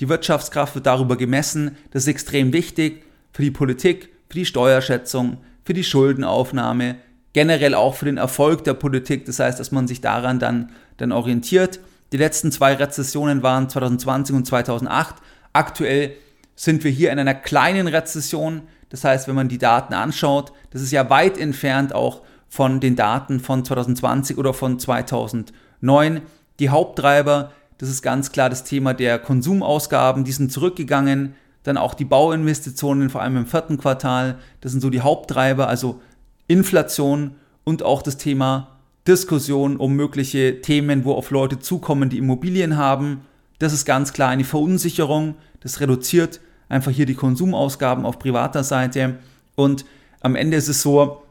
die 0.00 0.08
Wirtschaftskraft 0.08 0.74
wird 0.74 0.86
darüber 0.86 1.16
gemessen. 1.16 1.76
Das 1.92 2.02
ist 2.02 2.08
extrem 2.08 2.52
wichtig 2.52 3.04
für 3.32 3.42
die 3.42 3.52
Politik, 3.52 4.10
für 4.28 4.38
die 4.38 4.46
Steuerschätzung, 4.46 5.38
für 5.64 5.74
die 5.74 5.84
Schuldenaufnahme, 5.84 6.96
generell 7.32 7.74
auch 7.74 7.94
für 7.94 8.06
den 8.06 8.16
Erfolg 8.16 8.64
der 8.64 8.74
Politik. 8.74 9.26
Das 9.26 9.38
heißt, 9.38 9.60
dass 9.60 9.72
man 9.72 9.86
sich 9.86 10.00
daran 10.00 10.40
dann, 10.40 10.70
dann 10.96 11.12
orientiert. 11.12 11.80
Die 12.14 12.18
letzten 12.18 12.52
zwei 12.52 12.74
Rezessionen 12.74 13.42
waren 13.42 13.68
2020 13.68 14.36
und 14.36 14.46
2008. 14.46 15.16
Aktuell 15.52 16.12
sind 16.54 16.84
wir 16.84 16.92
hier 16.92 17.10
in 17.10 17.18
einer 17.18 17.34
kleinen 17.34 17.88
Rezession. 17.88 18.62
Das 18.88 19.02
heißt, 19.02 19.26
wenn 19.26 19.34
man 19.34 19.48
die 19.48 19.58
Daten 19.58 19.94
anschaut, 19.94 20.52
das 20.70 20.80
ist 20.80 20.92
ja 20.92 21.10
weit 21.10 21.36
entfernt 21.36 21.92
auch 21.92 22.22
von 22.48 22.78
den 22.78 22.94
Daten 22.94 23.40
von 23.40 23.64
2020 23.64 24.38
oder 24.38 24.54
von 24.54 24.78
2009. 24.78 26.20
Die 26.60 26.68
Haupttreiber, 26.68 27.50
das 27.78 27.88
ist 27.88 28.02
ganz 28.02 28.30
klar 28.30 28.48
das 28.48 28.62
Thema 28.62 28.94
der 28.94 29.18
Konsumausgaben, 29.18 30.22
die 30.22 30.30
sind 30.30 30.52
zurückgegangen. 30.52 31.34
Dann 31.64 31.76
auch 31.76 31.94
die 31.94 32.04
Bauinvestitionen, 32.04 33.10
vor 33.10 33.22
allem 33.22 33.38
im 33.38 33.46
vierten 33.46 33.76
Quartal, 33.76 34.38
das 34.60 34.70
sind 34.70 34.82
so 34.82 34.90
die 34.90 35.00
Haupttreiber, 35.00 35.66
also 35.66 36.00
Inflation 36.46 37.34
und 37.64 37.82
auch 37.82 38.02
das 38.02 38.18
Thema 38.18 38.73
Diskussion 39.06 39.76
um 39.76 39.94
mögliche 39.94 40.60
Themen, 40.62 41.04
wo 41.04 41.12
auf 41.12 41.30
Leute 41.30 41.58
zukommen, 41.58 42.08
die 42.08 42.18
Immobilien 42.18 42.76
haben. 42.76 43.26
Das 43.58 43.72
ist 43.72 43.84
ganz 43.84 44.12
klar 44.12 44.30
eine 44.30 44.44
Verunsicherung. 44.44 45.34
Das 45.60 45.80
reduziert 45.80 46.40
einfach 46.68 46.90
hier 46.90 47.06
die 47.06 47.14
Konsumausgaben 47.14 48.06
auf 48.06 48.18
privater 48.18 48.64
Seite. 48.64 49.18
Und 49.54 49.84
am 50.20 50.36
Ende 50.36 50.56
ist 50.56 50.68
es 50.68 50.82
so, 50.82 51.22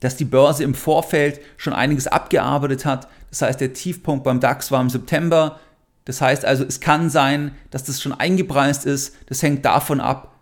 dass 0.00 0.16
die 0.16 0.24
Börse 0.24 0.64
im 0.64 0.74
Vorfeld 0.74 1.40
schon 1.56 1.72
einiges 1.72 2.06
abgearbeitet 2.06 2.84
hat. 2.84 3.08
Das 3.30 3.42
heißt, 3.42 3.60
der 3.60 3.72
Tiefpunkt 3.72 4.24
beim 4.24 4.40
DAX 4.40 4.70
war 4.70 4.80
im 4.80 4.90
September. 4.90 5.60
Das 6.04 6.20
heißt 6.20 6.44
also, 6.44 6.64
es 6.64 6.80
kann 6.80 7.08
sein, 7.08 7.52
dass 7.70 7.84
das 7.84 8.02
schon 8.02 8.12
eingepreist 8.12 8.84
ist. 8.84 9.14
Das 9.26 9.42
hängt 9.42 9.64
davon 9.64 10.00
ab, 10.00 10.34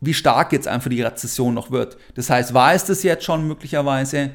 wie 0.00 0.14
stark 0.14 0.52
jetzt 0.52 0.68
einfach 0.68 0.90
die 0.90 1.02
Rezession 1.02 1.54
noch 1.54 1.70
wird. 1.70 1.96
Das 2.14 2.28
heißt, 2.30 2.54
war 2.54 2.74
es 2.74 2.84
das 2.84 3.02
jetzt 3.02 3.24
schon 3.24 3.46
möglicherweise? 3.46 4.30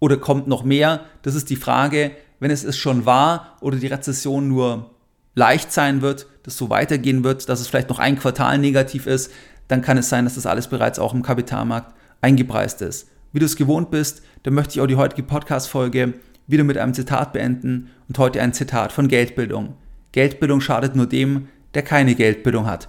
Oder 0.00 0.16
kommt 0.16 0.48
noch 0.48 0.64
mehr? 0.64 1.04
Das 1.22 1.34
ist 1.34 1.50
die 1.50 1.56
Frage. 1.56 2.10
Wenn 2.40 2.50
es 2.50 2.64
es 2.64 2.76
schon 2.76 3.06
war 3.06 3.56
oder 3.60 3.76
die 3.76 3.86
Rezession 3.86 4.48
nur 4.48 4.90
leicht 5.34 5.72
sein 5.72 6.02
wird, 6.02 6.26
dass 6.42 6.56
so 6.56 6.70
weitergehen 6.70 7.22
wird, 7.22 7.48
dass 7.48 7.60
es 7.60 7.68
vielleicht 7.68 7.90
noch 7.90 7.98
ein 7.98 8.18
Quartal 8.18 8.58
negativ 8.58 9.06
ist, 9.06 9.30
dann 9.68 9.82
kann 9.82 9.98
es 9.98 10.08
sein, 10.08 10.24
dass 10.24 10.34
das 10.34 10.46
alles 10.46 10.66
bereits 10.68 10.98
auch 10.98 11.14
im 11.14 11.22
Kapitalmarkt 11.22 11.94
eingepreist 12.22 12.82
ist. 12.82 13.08
Wie 13.32 13.38
du 13.38 13.46
es 13.46 13.56
gewohnt 13.56 13.90
bist, 13.90 14.22
dann 14.42 14.54
möchte 14.54 14.74
ich 14.74 14.80
auch 14.80 14.86
die 14.86 14.96
heutige 14.96 15.22
Podcast-Folge 15.22 16.14
wieder 16.48 16.64
mit 16.64 16.78
einem 16.78 16.94
Zitat 16.94 17.32
beenden 17.32 17.90
und 18.08 18.18
heute 18.18 18.42
ein 18.42 18.52
Zitat 18.52 18.90
von 18.90 19.06
Geldbildung. 19.06 19.74
Geldbildung 20.12 20.60
schadet 20.60 20.96
nur 20.96 21.06
dem, 21.06 21.48
der 21.74 21.82
keine 21.82 22.16
Geldbildung 22.16 22.66
hat. 22.66 22.88